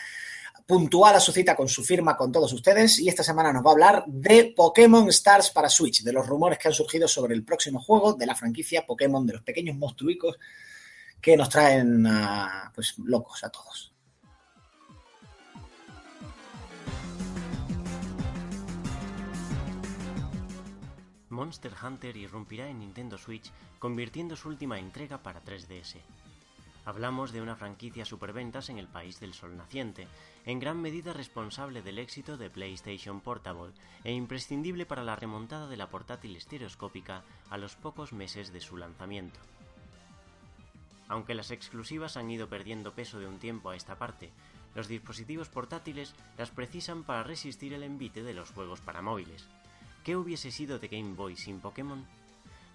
[0.67, 3.71] puntual a su cita con su firma con todos ustedes y esta semana nos va
[3.71, 7.43] a hablar de Pokémon Stars para Switch, de los rumores que han surgido sobre el
[7.43, 10.37] próximo juego de la franquicia Pokémon, de los pequeños monstruicos
[11.23, 13.95] que nos traen ah, pues locos a todos.
[21.41, 25.97] Monster Hunter irrumpirá en Nintendo Switch convirtiendo su última entrega para 3DS.
[26.85, 30.07] Hablamos de una franquicia superventas en el país del sol naciente,
[30.45, 33.73] en gran medida responsable del éxito de PlayStation Portable
[34.05, 38.77] e imprescindible para la remontada de la portátil estereoscópica a los pocos meses de su
[38.77, 39.41] lanzamiento.
[41.09, 44.31] Aunque las exclusivas han ido perdiendo peso de un tiempo a esta parte,
[44.75, 49.49] los dispositivos portátiles las precisan para resistir el envite de los juegos para móviles.
[50.05, 52.07] ¿Qué hubiese sido de Game Boy sin Pokémon?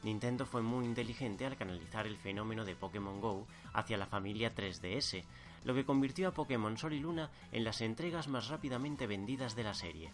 [0.04, 5.24] Nintendo fue muy inteligente al canalizar el fenómeno de Pokémon Go hacia la familia 3DS,
[5.64, 9.64] lo que convirtió a Pokémon Sol y Luna en las entregas más rápidamente vendidas de
[9.64, 10.12] la serie.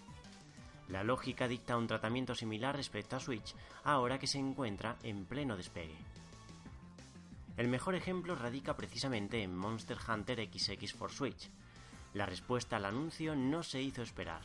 [0.87, 3.53] La lógica dicta un tratamiento similar respecto a Switch,
[3.83, 5.97] ahora que se encuentra en pleno despegue.
[7.57, 11.49] El mejor ejemplo radica precisamente en Monster Hunter XX for Switch.
[12.13, 14.41] La respuesta al anuncio no se hizo esperar.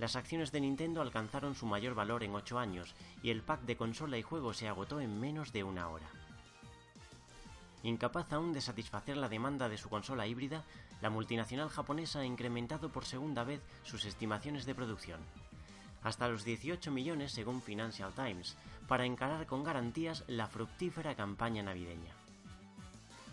[0.00, 3.76] Las acciones de Nintendo alcanzaron su mayor valor en 8 años y el pack de
[3.76, 6.06] consola y juego se agotó en menos de una hora.
[7.82, 10.64] Incapaz aún de satisfacer la demanda de su consola híbrida,
[11.02, 15.20] la multinacional japonesa ha incrementado por segunda vez sus estimaciones de producción,
[16.02, 18.56] hasta los 18 millones según Financial Times,
[18.88, 22.14] para encarar con garantías la fructífera campaña navideña.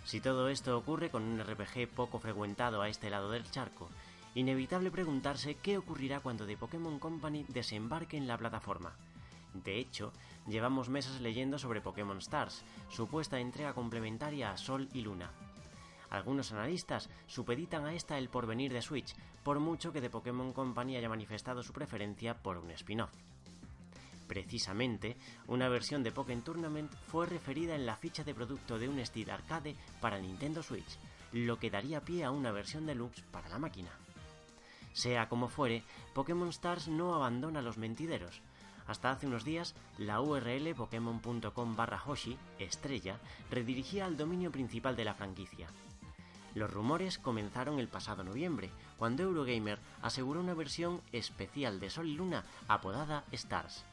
[0.04, 3.90] Si todo esto ocurre con un RPG poco frecuentado a este lado del charco,
[4.38, 8.96] inevitable preguntarse qué ocurrirá cuando The Pokémon Company desembarque en la plataforma.
[9.56, 10.14] De hecho,
[10.48, 15.32] llevamos meses leyendo sobre Pokémon Stars, supuesta entrega complementaria a Sol y Luna.
[16.12, 20.98] Algunos analistas supeditan a esta el porvenir de Switch, por mucho que The Pokémon Company
[20.98, 23.12] haya manifestado su preferencia por un spin-off.
[24.28, 25.18] Precisamente,
[25.48, 29.32] una versión de Pokémon Tournament fue referida en la ficha de producto de un Steel
[29.32, 31.00] Arcade para Nintendo Switch,
[31.32, 33.90] lo que daría pie a una versión deluxe para la máquina.
[34.98, 35.84] Sea como fuere,
[36.16, 38.42] Pokémon Stars no abandona los mentideros.
[38.88, 43.20] Hasta hace unos días, la URL pokémon.com barra Hoshi, estrella,
[43.52, 45.68] redirigía al dominio principal de la franquicia.
[46.56, 52.16] Los rumores comenzaron el pasado noviembre, cuando Eurogamer aseguró una versión especial de Sol y
[52.16, 53.86] Luna apodada Stars.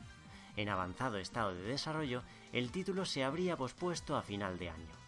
[0.57, 2.23] En avanzado estado de desarrollo,
[2.55, 5.05] el título se habría pospuesto a final de año.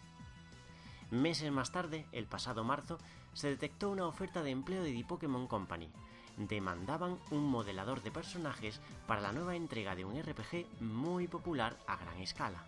[1.09, 2.99] Meses más tarde, el pasado marzo,
[3.37, 5.91] se detectó una oferta de empleo de The Pokémon Company.
[6.37, 11.97] Demandaban un modelador de personajes para la nueva entrega de un RPG muy popular a
[11.97, 12.65] gran escala.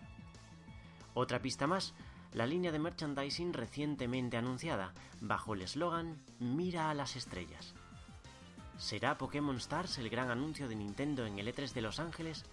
[1.12, 1.92] Otra pista más,
[2.34, 7.74] la línea de merchandising recientemente anunciada, bajo el eslogan Mira a las estrellas.
[8.78, 12.44] ¿Será Pokémon Stars el gran anuncio de Nintendo en el E3 de Los Ángeles?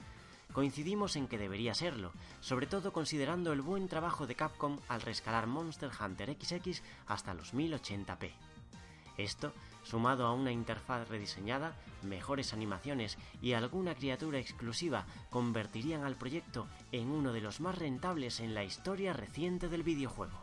[0.58, 5.46] Coincidimos en que debería serlo, sobre todo considerando el buen trabajo de Capcom al rescalar
[5.46, 8.32] Monster Hunter XX hasta los 1080p.
[9.20, 9.54] Esto,
[9.84, 17.12] sumado a una interfaz rediseñada, mejores animaciones y alguna criatura exclusiva, convertirían al proyecto en
[17.12, 20.42] uno de los más rentables en la historia reciente del videojuego.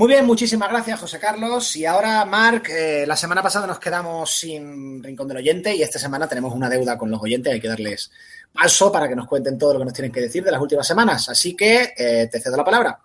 [0.00, 1.76] Muy bien, muchísimas gracias, José Carlos.
[1.76, 5.98] Y ahora, Marc, eh, la semana pasada nos quedamos sin Rincón del Oyente y esta
[5.98, 7.52] semana tenemos una deuda con los oyentes.
[7.52, 8.10] Hay que darles
[8.50, 10.86] paso para que nos cuenten todo lo que nos tienen que decir de las últimas
[10.86, 11.28] semanas.
[11.28, 12.98] Así que eh, te cedo la palabra.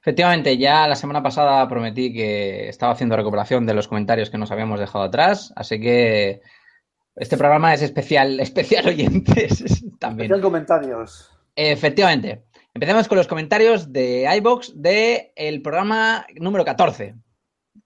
[0.00, 4.52] Efectivamente, ya la semana pasada prometí que estaba haciendo recuperación de los comentarios que nos
[4.52, 6.40] habíamos dejado atrás, así que
[7.16, 10.26] este programa es especial, especial oyentes también.
[10.26, 11.32] Especial comentarios.
[11.56, 12.44] Efectivamente.
[12.76, 17.14] Empecemos con los comentarios de iBox del programa número 14.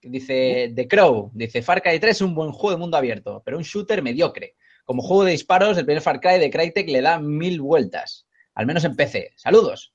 [0.01, 3.55] Dice The Crow, dice Far Cry 3 es un buen juego de mundo abierto, pero
[3.55, 4.57] un shooter mediocre.
[4.83, 8.65] Como juego de disparos, el primer Far Cry de Crytek le da mil vueltas, al
[8.65, 9.31] menos en PC.
[9.37, 9.93] Saludos.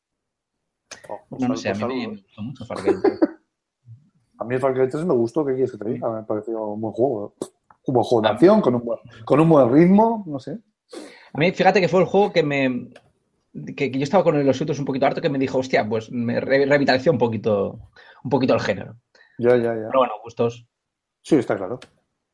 [1.11, 3.20] Oh, No, no sé, a mí me gustó mucho Far Cry 3.
[4.38, 6.11] A mí el Far Cry 3 me gustó, ¿qué quieres que te diga?
[6.11, 7.34] Me pareció un buen juego.
[7.84, 10.57] Un buen juego de acción, con un buen, con un buen ritmo, no sé.
[11.34, 12.88] A mí, fíjate que fue el juego que me.
[13.76, 16.11] Que, que yo estaba con los otros un poquito harto que me dijo, hostia, pues
[16.11, 17.90] me re- revitalizó un poquito,
[18.24, 18.96] un poquito el género.
[19.38, 19.86] Ya, ya, ya.
[19.88, 20.66] Pero bueno, gustos.
[21.22, 21.78] Sí, está claro.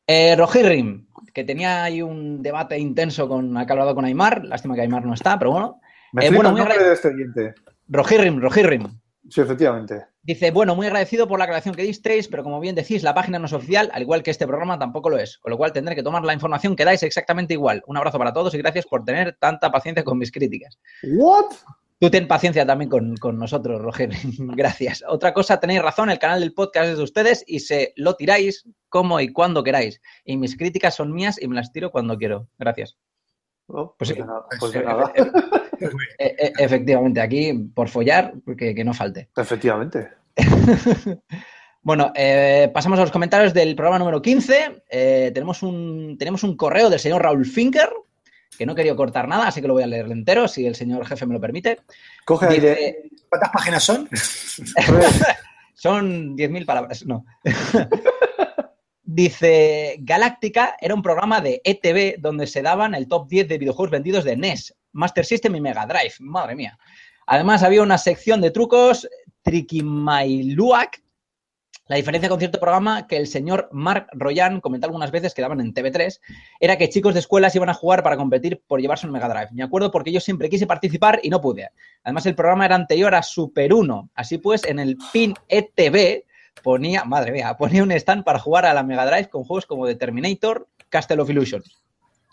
[0.05, 4.81] Eh, Rojirrim, que tenía ahí un debate intenso con, ha hablado con Aymar, lástima que
[4.81, 5.81] Aymar no está, pero bueno.
[6.11, 7.53] Me Eh, bueno, el muy nombre de este oyente.
[7.87, 8.87] Rojirrim, Rojirrim.
[9.29, 10.05] Sí, efectivamente.
[10.21, 13.39] Dice, bueno, muy agradecido por la aclaración que disteis, pero como bien decís, la página
[13.39, 15.95] no es oficial, al igual que este programa tampoco lo es, con lo cual tendré
[15.95, 17.83] que tomar la información que dais exactamente igual.
[17.87, 20.77] Un abrazo para todos y gracias por tener tanta paciencia con mis críticas.
[21.03, 21.55] ¿What?
[21.99, 24.09] Tú ten paciencia también con, con nosotros, Roger.
[24.37, 25.05] Gracias.
[25.07, 28.67] Otra cosa, tenéis razón, el canal del podcast es de ustedes y se lo tiráis
[28.89, 30.01] como y cuando queráis.
[30.25, 32.49] Y mis críticas son mías y me las tiro cuando quiero.
[32.59, 32.97] Gracias.
[33.75, 34.15] Oh, Pues sí.
[34.15, 34.45] de nada.
[34.61, 35.13] De Eh, nada.
[35.15, 35.31] eh,
[36.19, 39.29] eh, eh, efectivamente, aquí por follar, que, que no falte.
[39.35, 40.09] Efectivamente.
[41.85, 44.83] Bueno, eh, pasamos a los comentarios del programa número 15.
[44.89, 47.89] Eh, tenemos, un, tenemos un correo del señor Raúl Finker,
[48.57, 51.05] que no quería cortar nada, así que lo voy a leer entero, si el señor
[51.05, 51.81] jefe me lo permite.
[52.23, 52.69] Coge aire.
[52.69, 54.07] Dice, ¿Cuántas páginas son?
[55.73, 57.25] Son 10.000 palabras, no.
[59.15, 63.91] Dice, Galáctica era un programa de ETV donde se daban el top 10 de videojuegos
[63.91, 66.15] vendidos de NES, Master System y Mega Drive.
[66.17, 66.79] Madre mía.
[67.27, 69.07] Además había una sección de trucos,
[69.43, 71.03] Trikimailuak.
[71.85, 75.61] La diferencia con cierto programa que el señor Mark Royan comentó algunas veces que daban
[75.61, 76.19] en TV3
[76.59, 79.49] era que chicos de escuelas iban a jugar para competir por llevarse un Mega Drive.
[79.51, 81.69] Me acuerdo porque yo siempre quise participar y no pude.
[82.03, 84.09] Además, el programa era anterior a Super 1.
[84.15, 86.23] Así pues, en el PIN ETV
[86.61, 89.87] ponía, madre mía, ponía un stand para jugar a la Mega Drive con juegos como
[89.87, 91.81] The Terminator, Castle of Illusions.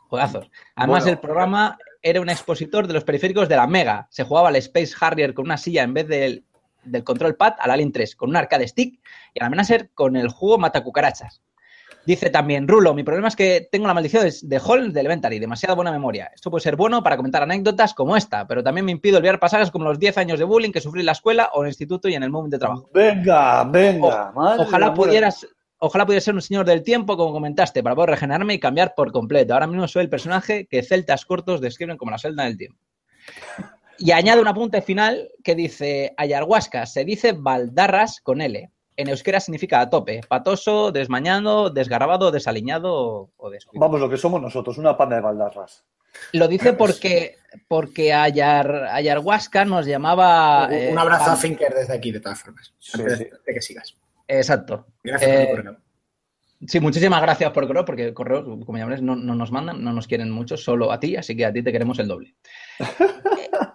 [0.09, 0.51] Juegazos.
[0.75, 1.13] Además, Bueno.
[1.13, 4.09] el programa era un expositor de los periféricos de la Mega.
[4.11, 6.45] Se jugaba al Space Harrier con una silla en vez del,
[6.83, 9.01] del control pad al Alien 3 con un arcade stick
[9.35, 11.43] y al Amenacer con el juego Matacucarachas.
[12.07, 15.39] Dice también, Rulo, mi problema es que tengo la maldición de- de Hall de Elementary,
[15.39, 16.31] demasiada buena memoria.
[16.35, 19.71] Esto puede ser bueno para comentar anécdotas como esta, pero también me impido olvidar pasajes
[19.71, 22.09] como los 10 años de bullying que sufrí en la escuela o en el instituto
[22.09, 22.91] y en el momento de trabajo.
[22.95, 24.33] Venga, venga.
[24.35, 25.47] madre Ojalá pudieras,
[25.79, 29.13] ojalá pudieras ser un señor del tiempo, como comentaste, para poder regenerarme y cambiar por
[29.13, 29.53] completo.
[29.53, 32.79] Ahora mismo soy el personaje que celtas cortos describen como la celda del tiempo.
[33.99, 38.71] Y añade un apunte final que dice ayahuasca, se dice baldarras con L.
[39.01, 43.81] En euskera significa a tope, patoso, desmañado, desgarrabado, desaliñado o, descuidado.
[43.87, 45.85] Vamos, lo que somos nosotros, una panda de baldarras.
[46.33, 47.37] Lo dice porque,
[47.67, 50.67] porque ayar, ayahuasca nos llamaba...
[50.67, 52.75] Un- eh, un abrazo a Finker desde aquí, de todas formas.
[52.79, 53.25] Sí, antes sí.
[53.25, 53.97] de- que sigas.
[54.29, 54.87] Exacto.
[55.03, 55.77] Gracias por Eh, el correo.
[56.67, 59.95] Sí, muchísimas gracias por correo, porque correos, como ya ves, no, no nos mandan, no
[59.95, 62.35] nos quieren mucho, solo a ti, así que a ti te queremos el doble.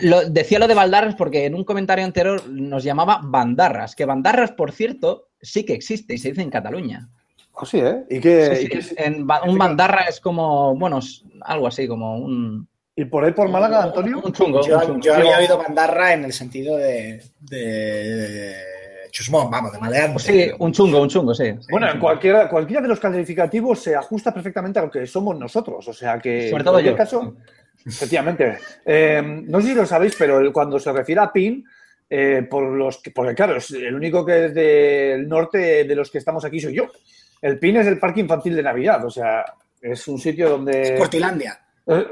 [0.00, 4.52] Lo, decía lo de Baldarras porque en un comentario anterior nos llamaba Bandarras, que Bandarras,
[4.52, 7.08] por cierto, sí que existe y se dice en Cataluña.
[7.56, 8.04] Ah, sí, ¿eh?
[8.08, 11.66] ¿Y, qué, Sí, y, sí, qué- en ba- un Bandarra es como, bueno, es algo
[11.66, 12.66] así, como un...
[12.96, 14.20] y por ahí por Málaga, Antonio?
[14.24, 14.66] Un chungo.
[14.66, 15.00] Yo, un chungo.
[15.00, 18.54] yo había oído bandarra en el sentido de, de
[19.10, 20.18] chusmón, vamos, de maleante.
[20.20, 21.52] Sí, un chungo, un chungo, sí.
[21.70, 25.86] Bueno, en cualquiera, cualquiera de los calificativos se ajusta perfectamente a lo que somos nosotros.
[25.86, 26.48] O sea que.
[26.48, 26.96] Sobre en todo cualquier yo.
[26.98, 27.34] caso,
[27.86, 28.58] efectivamente.
[28.84, 31.64] Eh, no sé si lo sabéis, pero el- cuando se refiere a PIN,
[32.08, 36.10] eh, por los que- porque claro, es el único que es del norte de los
[36.10, 36.86] que estamos aquí soy yo.
[37.40, 39.04] El PIN es el parque infantil de Navidad.
[39.04, 39.44] O sea,
[39.80, 40.94] es un sitio donde.
[40.98, 41.58] Portilandia.
[41.86, 42.06] Eh,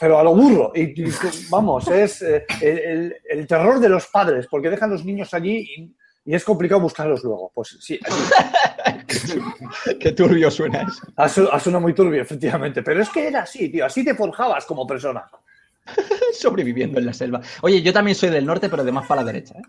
[0.00, 0.72] pero a lo burro.
[0.74, 1.12] Y, y,
[1.48, 5.94] vamos, es el, el- el terror de los padres, porque dejan los niños allí y,
[6.24, 7.50] y es complicado buscarlos luego.
[7.54, 7.98] Pues sí.
[10.00, 11.02] Qué turbio suena eso.
[11.16, 12.82] Ha, su- ha sonado muy turbio, efectivamente.
[12.82, 13.84] Pero es que era así, tío.
[13.86, 15.24] Así te forjabas como persona.
[16.38, 17.40] Sobreviviendo en la selva.
[17.62, 19.54] Oye, yo también soy del norte, pero de más para la derecha.
[19.58, 19.62] ¿eh?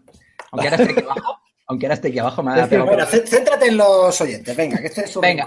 [0.52, 3.68] Aunque ahora esté aquí abajo, aunque ahora esté aquí abajo, me ha pegado Bueno, céntrate
[3.68, 5.46] en los oyentes, venga, que este es un- Venga,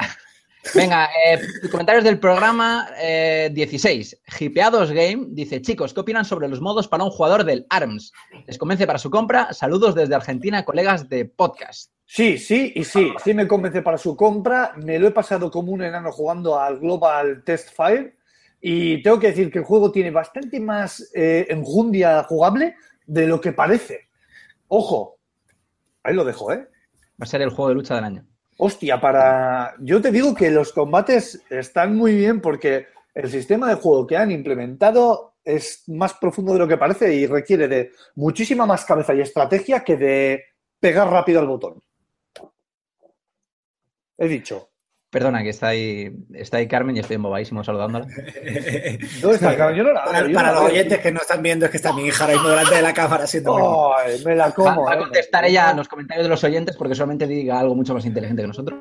[0.74, 1.40] venga, eh,
[1.70, 4.22] comentarios del programa eh, 16.
[4.40, 8.12] Hipeados Game dice, chicos, ¿qué opinan sobre los modos para un jugador del ARMS?
[8.46, 9.52] ¿Les convence para su compra?
[9.52, 11.92] Saludos desde Argentina, colegas de podcast.
[12.04, 13.12] Sí, sí y sí.
[13.24, 14.72] Sí me convence para su compra.
[14.76, 18.16] Me lo he pasado como un enano jugando al Global Test Fire.
[18.60, 22.76] Y tengo que decir que el juego tiene bastante más eh, enjundia jugable
[23.06, 24.08] de lo que parece.
[24.68, 25.18] Ojo,
[26.02, 26.68] ahí lo dejo, ¿eh?
[27.20, 28.26] Va a ser el juego de lucha del año.
[28.58, 29.74] Hostia, para.
[29.80, 34.16] Yo te digo que los combates están muy bien porque el sistema de juego que
[34.16, 39.14] han implementado es más profundo de lo que parece y requiere de muchísima más cabeza
[39.14, 40.44] y estrategia que de
[40.80, 41.80] pegar rápido al botón.
[44.18, 44.70] He dicho.
[45.10, 48.06] Perdona, que está ahí, está ahí Carmen y estoy embobadísimo saludándola.
[49.20, 49.56] ¿Dónde está?
[49.56, 49.76] Carmen?
[49.76, 51.70] Yo no la Para, veo, para no la los oyentes que no están viendo, es
[51.70, 53.56] que está mi hija ahora mismo delante de la cámara haciendo.
[53.56, 53.96] ruido.
[53.96, 54.84] Ay, me la como.
[54.84, 54.98] va a eh.
[54.98, 58.48] contestar ella los comentarios de los oyentes porque solamente diga algo mucho más inteligente que
[58.48, 58.80] nosotros.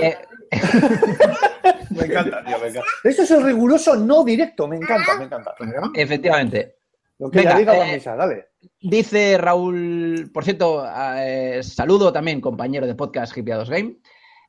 [0.00, 0.16] Eh,
[1.90, 2.88] Me encanta, tío, me encanta.
[3.04, 5.54] Esto es el riguroso no directo, me encanta, me encanta.
[5.94, 6.76] efectivamente.
[7.18, 8.46] Lo que Venga, diga eh, a misa, dale.
[8.80, 10.84] Dice Raúl, por cierto,
[11.18, 13.96] eh, saludo también, compañero de podcast Hipiados Game.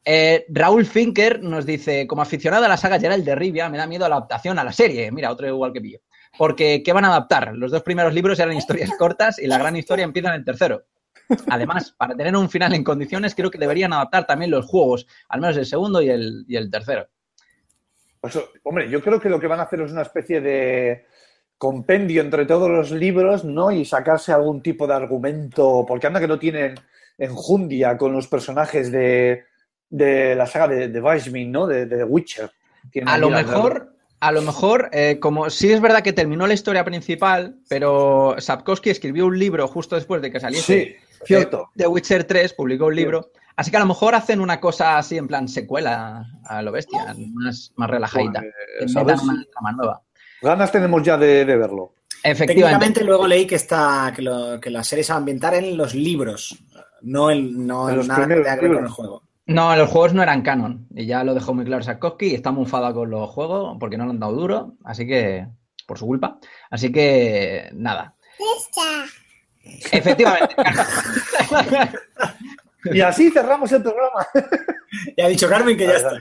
[0.04, 3.86] Eh, Raúl Finker nos dice, como aficionado a la saga Geralt de Rivia, me da
[3.86, 5.12] miedo la adaptación a la serie.
[5.12, 6.00] Mira, otro igual que pillo.
[6.38, 7.56] Porque, ¿qué van a adaptar?
[7.56, 10.86] Los dos primeros libros eran historias cortas y la gran historia empieza en el tercero.
[11.50, 15.42] Además, para tener un final en condiciones, creo que deberían adaptar también los juegos, al
[15.42, 17.08] menos el segundo y el, y el tercero.
[18.20, 21.06] Pues, hombre, yo creo que lo que van a hacer es una especie de
[21.58, 23.72] compendio entre todos los libros, ¿no?
[23.72, 26.76] Y sacarse algún tipo de argumento, porque anda que no tienen
[27.18, 29.46] enjundia con los personajes de,
[29.92, 31.68] de la saga de, de ¿no?
[31.68, 32.52] De, de The Witcher.
[33.06, 36.84] A lo mejor, a lo mejor, eh, como sí es verdad que terminó la historia
[36.84, 40.96] principal, pero Sapkowski escribió un libro justo después de que saliese Sí,
[41.26, 41.70] cierto.
[41.76, 43.32] The Witcher 3, publicó un libro.
[43.56, 47.14] Así que a lo mejor hacen una cosa así en plan secuela a lo bestia,
[47.34, 48.42] más, más relajadita.
[48.80, 50.02] Pues, una trama nueva.
[50.42, 51.94] Ganas tenemos ya de, de verlo.
[52.24, 52.46] Efectivamente.
[52.56, 55.76] Técnicamente luego leí que está que, lo- que la serie se va a ambientar en
[55.78, 56.64] los libros,
[57.02, 59.24] no en, no En nada que tenga que ver con el juego.
[59.46, 60.88] No, los juegos no eran canon.
[60.96, 63.98] Y ya lo dejó muy claro Sapkowski y está muy enfadado con los juegos porque
[63.98, 64.76] no le han dado duro.
[64.84, 65.48] Así que,
[65.88, 66.40] por su culpa.
[66.70, 68.16] Así que, nada.
[69.92, 70.56] Efectivamente.
[72.86, 74.28] Y así cerramos el programa.
[75.18, 76.12] Ya ha dicho Carmen que ya está.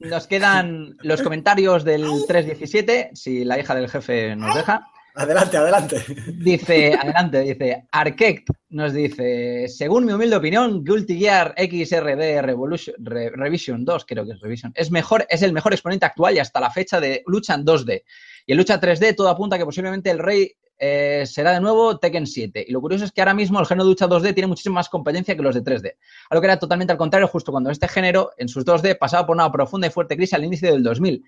[0.00, 4.88] Nos quedan los comentarios del 317, si la hija del jefe nos deja.
[5.14, 6.02] Adelante, adelante.
[6.38, 13.30] Dice, adelante, dice, Architect nos dice, según mi humilde opinión, Guilty Gear XRD Revolution, Re-
[13.30, 16.60] Revision 2, creo que es Revision, es mejor, es el mejor exponente actual y hasta
[16.60, 18.02] la fecha de lucha en 2D.
[18.46, 21.98] Y en lucha 3D todo apunta a que posiblemente el rey eh, será de nuevo
[21.98, 22.64] Tekken 7.
[22.66, 24.88] Y lo curioso es que ahora mismo el género de lucha 2D tiene muchísima más
[24.88, 25.92] competencia que los de 3D.
[26.30, 29.36] Algo que era totalmente al contrario justo cuando este género, en sus 2D, pasaba por
[29.36, 31.22] una profunda y fuerte crisis al inicio del 2000.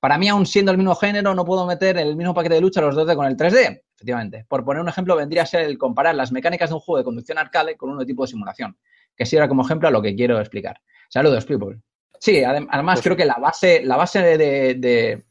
[0.00, 2.80] Para mí, aún siendo el mismo género, no puedo meter el mismo paquete de lucha
[2.80, 3.82] los 2D con el 3D.
[3.96, 4.44] Efectivamente.
[4.48, 7.04] Por poner un ejemplo, vendría a ser el comparar las mecánicas de un juego de
[7.04, 8.76] conducción arcade con uno de tipo de simulación.
[9.16, 10.80] Que sirva como ejemplo a lo que quiero explicar.
[11.08, 11.78] Saludos, people.
[12.20, 14.38] Sí, adem- además creo que la base, la base de,
[14.74, 15.24] de-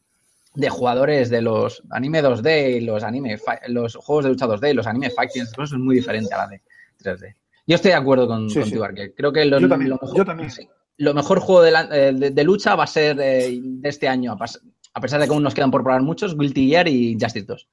[0.55, 3.37] de jugadores de los anime 2D y los anime
[3.67, 6.47] los juegos de lucha 2D y los anime fighting eso es muy diferente a la
[6.47, 6.61] de
[7.03, 7.35] 3D.
[7.67, 8.61] Yo estoy de acuerdo con, Sí.
[8.81, 9.13] Arque.
[9.13, 10.49] Creo que lo, Yo también, lo mejor, yo también.
[10.49, 10.67] sí,
[10.97, 14.07] lo mejor juego de, la- eh, de- de lucha va a ser eh, de este
[14.07, 14.59] año, a, pas-
[14.93, 17.67] a pesar de que aún nos quedan por probar muchos, Guilty Gear y Justice 2.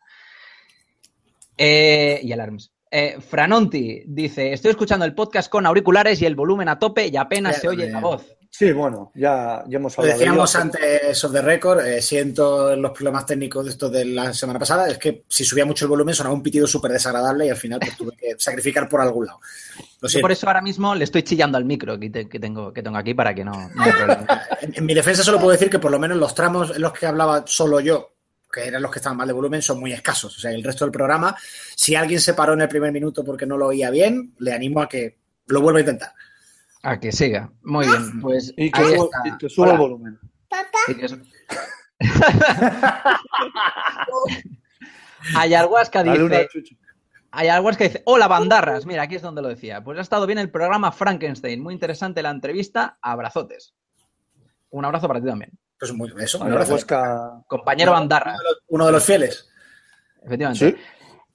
[1.56, 2.70] Eh, y Alarms.
[2.90, 7.16] Eh, Franonti dice, estoy escuchando el podcast con auriculares y el volumen a tope y
[7.16, 7.92] apenas se oye bien.
[7.92, 8.26] la voz.
[8.56, 10.16] Sí, bueno, ya, ya hemos Lo hablado.
[10.16, 14.32] de decíamos antes of the record, eh, siento los problemas técnicos de esto de la
[14.32, 17.50] semana pasada, es que si subía mucho el volumen sonaba un pitido súper desagradable y
[17.50, 19.40] al final pues, tuve que sacrificar por algún lado.
[20.00, 22.72] Lo Yo por eso ahora mismo le estoy chillando al micro que, te- que tengo,
[22.72, 23.84] que tengo aquí para que no, no.
[24.60, 26.92] En, en mi defensa solo puedo decir que por lo menos los tramos en los
[26.92, 28.12] que hablaba solo yo,
[28.52, 30.38] que eran los que estaban mal de volumen, son muy escasos.
[30.38, 31.36] O sea, el resto del programa,
[31.74, 34.80] si alguien se paró en el primer minuto porque no lo oía bien, le animo
[34.80, 35.16] a que
[35.46, 36.12] lo vuelva a intentar.
[36.84, 37.50] A que siga.
[37.62, 39.18] Muy bien, pues Y que, ahí suba- está.
[39.28, 39.74] y que suba Hola.
[39.74, 40.18] el volumen.
[41.00, 41.16] Eso-
[45.36, 46.48] Ayahuasca dice.
[47.30, 49.82] Ayahuasca dice, hola bandarras, mira, aquí es donde lo decía.
[49.82, 53.74] Pues ha estado bien el programa Frankenstein, muy interesante la entrevista, abrazotes.
[54.70, 55.50] Un abrazo para ti también.
[55.78, 56.76] Pues muy, eso, un abrazo.
[57.48, 59.48] Compañero bandarra, Uno de los- Uno de los fieles.
[60.22, 60.70] efectivamente.
[60.70, 60.76] Sí.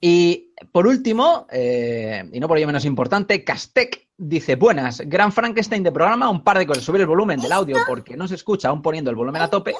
[0.00, 5.82] Y por último, eh, y no por ello menos importante, Castec dice, buenas, gran Frankenstein
[5.82, 8.68] de programa, un par de cosas, subir el volumen del audio porque no se escucha
[8.68, 9.74] aún poniendo el volumen a tope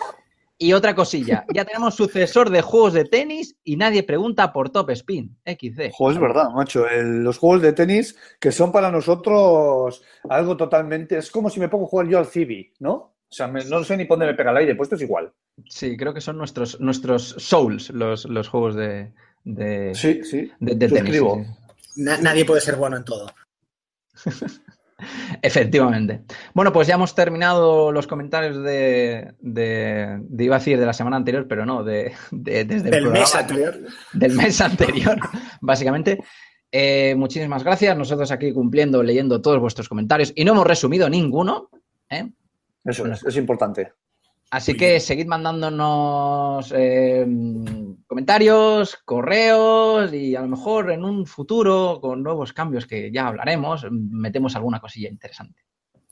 [0.59, 4.91] Y otra cosilla, ya tenemos sucesor de juegos de tenis y nadie pregunta por Top
[4.91, 5.91] Spin, XD.
[5.93, 6.87] Joder, es verdad, macho.
[6.87, 11.17] el- los juegos de tenis que son para nosotros algo totalmente.
[11.17, 12.93] Es como si me pongo a jugar yo al Civi, ¿no?
[12.93, 15.03] O sea, me- no sé ni por dónde me pega el aire, pues esto es
[15.03, 15.33] igual.
[15.67, 19.13] Sí, creo que son nuestros, nuestros souls los, los juegos de,
[19.45, 20.51] de, Sí, sí.
[20.61, 21.01] de- de tenis.
[21.01, 21.37] suscribo.
[21.37, 21.45] sí,
[21.95, 22.03] sí.
[22.03, 23.31] Na- nadie puede ser bueno en todo.
[25.43, 26.23] Efectivamente.
[26.53, 30.93] Bueno, pues ya hemos terminado los comentarios de, de, de- iba a decir de la
[30.93, 33.79] semana anterior, pero no, de, de- desde el Del mes programa- anterior.
[34.13, 35.19] del mes anterior,
[35.63, 36.19] básicamente.
[36.73, 37.97] Eh, muchísimas gracias.
[37.97, 41.71] Nosotros aquí cumpliendo, leyendo todos vuestros comentarios y no hemos resumido ninguno.
[42.11, 42.31] ¿eh?
[42.85, 43.93] Eso es, es importante.
[44.51, 47.25] Así que seguid mandándonos eh,
[48.07, 53.87] comentarios, correos y a lo mejor en un futuro, con nuevos cambios que ya hablaremos,
[53.91, 55.63] metemos alguna cosilla interesante.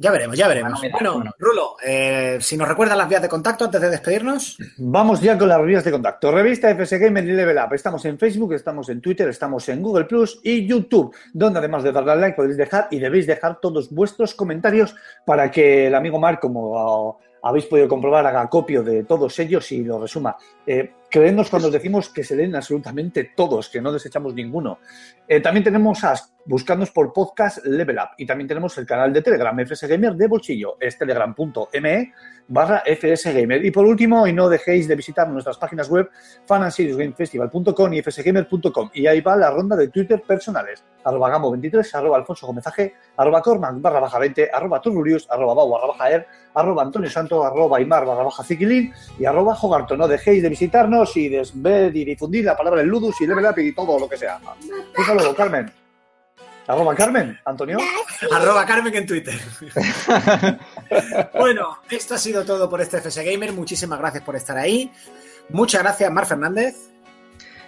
[0.01, 0.81] Ya veremos, ya veremos.
[0.81, 1.31] Bueno, Bueno, bueno.
[1.41, 4.57] Rulo, eh, si nos recuerdan las vías de contacto antes de despedirnos.
[4.77, 6.31] Vamos ya con las vías de contacto.
[6.31, 7.75] Revista FS Gamer y Level Up.
[7.75, 11.91] Estamos en Facebook, estamos en Twitter, estamos en Google Plus y YouTube, donde además de
[11.91, 14.95] darle al like podéis dejar y debéis dejar todos vuestros comentarios
[15.27, 19.85] para que el amigo Mark, como habéis podido comprobar, haga copio de todos ellos y
[19.85, 20.37] lo resuma.
[20.67, 24.79] Eh, creednos cuando os decimos que se leen absolutamente todos, que no desechamos ninguno.
[25.29, 26.15] Eh, también tenemos a
[26.47, 30.27] buscarnos por podcast Level Up y también tenemos el canal de Telegram FS Gamer de
[30.27, 32.13] bolsillo, es telegram.me
[32.49, 33.63] barra FS Gamer.
[33.63, 36.09] Y por último, y no dejéis de visitar nuestras páginas web
[36.47, 38.91] fanandseriousgamefestival.com y fsgamer.com.
[38.95, 40.83] Y ahí va la ronda de Twitter personales.
[41.05, 45.71] Arroba Gamo23, arroba Alfonso Gómez AG, arroba Cormac barra baja 20, arroba Turburius, arroba Bau
[45.71, 49.97] barra baja Er, arroba Antonio Santo, arroba Aymar barra baja Ziquilín y arroba Jogarto.
[49.97, 53.45] No dejéis de visitarnos y de ver y difundir la palabra en Ludus y Level
[53.45, 54.41] Up y todo lo que sea.
[55.19, 55.73] Saludo, Carmen.
[56.69, 57.79] Arroba Carmen, Antonio.
[58.31, 59.35] Arroba Carmen en Twitter.
[61.35, 63.53] bueno, esto ha sido todo por este FS Gamer.
[63.55, 64.93] Muchísimas gracias por estar ahí.
[65.49, 66.77] Muchas gracias, Mar Fernández.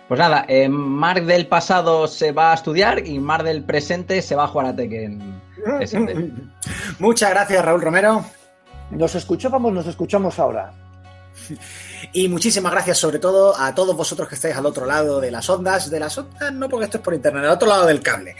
[0.07, 4.35] Pues nada, eh, Mark del pasado se va a estudiar y Mark del presente se
[4.35, 5.41] va a jugar a Tekken.
[6.99, 8.25] Muchas gracias, Raúl Romero.
[8.91, 10.73] Nos escuchábamos, nos escuchamos ahora.
[12.13, 15.49] Y muchísimas gracias sobre todo a todos vosotros que estáis al otro lado de las
[15.49, 18.35] ondas, de las ondas, no porque esto es por internet, al otro lado del cable.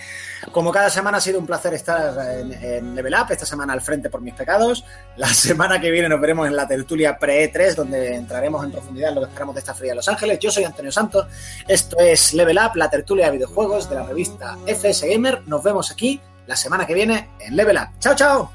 [0.51, 4.09] Como cada semana ha sido un placer estar en, Level Up, esta semana al frente
[4.09, 4.85] por mis pecados.
[5.17, 9.17] La semana que viene nos veremos en la tertulia pre-E3, donde entraremos en profundidad en
[9.17, 10.39] lo que esperamos de esta feria de Los Ángeles.
[10.39, 11.27] Yo soy Antonio Santos,
[11.69, 15.47] esto es Level Up, la tertulia de videojuegos de la revista FS Gamer.
[15.47, 17.99] Nos vemos aquí la semana que viene en Level Up.
[18.01, 18.51] ¡Chao, chao!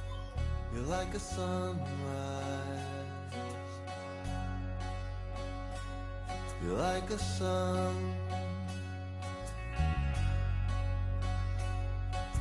[6.78, 8.16] Like a sun.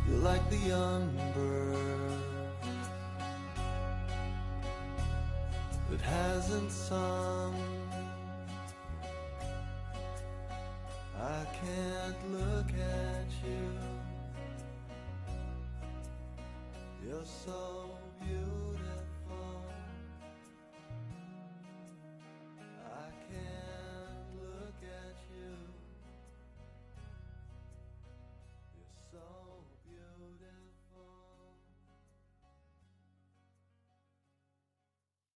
[0.09, 1.79] You're like the young bird
[5.91, 7.55] that hasn't sung.
[11.17, 13.71] I can't look at you.
[17.07, 17.84] You're so.